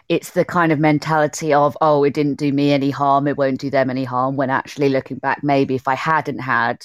[0.09, 3.61] it's the kind of mentality of, oh, it didn't do me any harm, it won't
[3.61, 4.37] do them any harm.
[4.37, 6.85] When actually looking back, maybe if I hadn't had,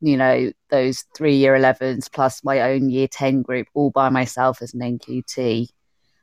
[0.00, 4.60] you know, those three year 11s plus my own year 10 group all by myself
[4.60, 5.68] as an NQT,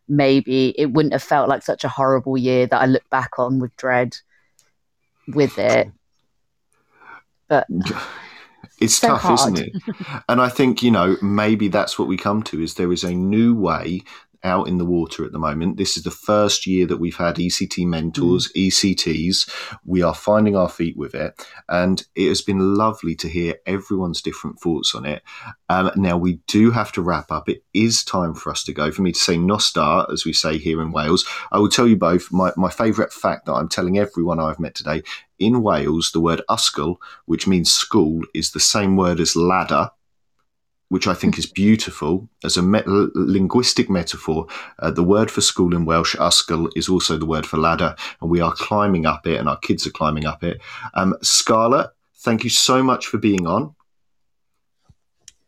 [0.07, 3.59] maybe it wouldn't have felt like such a horrible year that I look back on
[3.59, 4.15] with dread
[5.27, 5.89] with it.
[7.47, 7.65] But
[8.79, 9.39] it's so tough, hard.
[9.39, 9.83] isn't it?
[10.29, 13.13] and I think, you know, maybe that's what we come to is there is a
[13.13, 14.03] new way
[14.43, 15.77] out in the water at the moment.
[15.77, 19.49] This is the first year that we've had ECT mentors, ECTs.
[19.85, 21.45] We are finding our feet with it.
[21.69, 25.23] And it has been lovely to hear everyone's different thoughts on it.
[25.69, 27.49] Um, now, we do have to wrap up.
[27.49, 28.91] It is time for us to go.
[28.91, 31.87] For me to say Nos da, as we say here in Wales, I will tell
[31.87, 35.03] you both my, my favourite fact that I'm telling everyone I've met today.
[35.39, 39.89] In Wales, the word ysgol, which means school, is the same word as ladder
[40.91, 44.45] which I think is beautiful as a me- linguistic metaphor.
[44.79, 48.29] Uh, the word for school in Welsh, ysgol, is also the word for ladder, and
[48.29, 50.59] we are climbing up it, and our kids are climbing up it.
[50.93, 53.73] Um, Scarlett, thank you so much for being on.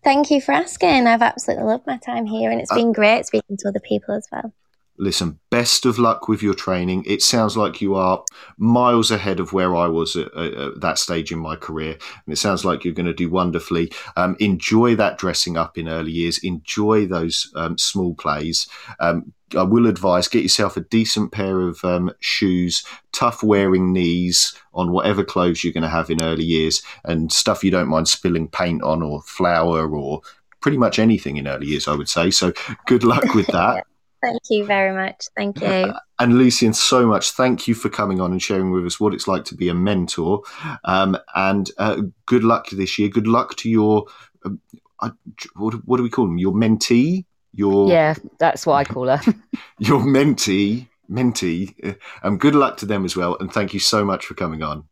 [0.02, 1.07] Thank you for asking.
[1.07, 4.26] I've absolutely loved my time here, and it's been great speaking to other people as
[4.32, 4.53] well.
[4.98, 7.03] Listen, best of luck with your training.
[7.07, 8.24] It sounds like you are
[8.57, 11.94] miles ahead of where I was at, at, at that stage in my career.
[12.26, 13.91] And it sounds like you're going to do wonderfully.
[14.15, 16.38] Um, enjoy that dressing up in early years.
[16.40, 18.68] Enjoy those um, small plays.
[18.99, 24.53] Um, I will advise get yourself a decent pair of um, shoes, tough wearing knees
[24.74, 28.07] on whatever clothes you're going to have in early years, and stuff you don't mind
[28.07, 30.22] spilling paint on or flour or
[30.61, 32.32] pretty much anything in early years, I would say.
[32.32, 32.53] So
[32.88, 33.86] good luck with that.
[34.24, 35.28] Thank you very much.
[35.36, 35.94] Thank you.
[36.18, 37.32] And Lucian, so much.
[37.32, 39.74] Thank you for coming on and sharing with us what it's like to be a
[39.74, 40.44] mentor.
[40.86, 43.10] Um, and uh, good luck this year.
[43.10, 44.06] Good luck to your,
[44.45, 44.62] um,
[45.02, 45.12] I,
[45.58, 46.38] what, what do we call them?
[46.38, 47.26] Your mentee?
[47.52, 49.20] Your yeah, that's what I call her.
[49.78, 51.98] your mentee, mentee.
[52.24, 53.36] Um, good luck to them as well.
[53.41, 54.86] And thank you so much for coming on.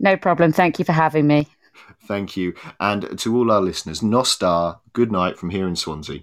[0.00, 0.52] no problem.
[0.52, 1.46] Thank you for having me.
[2.06, 2.54] Thank you.
[2.80, 6.22] And to all our listeners, Nos da, good night from here in Swansea.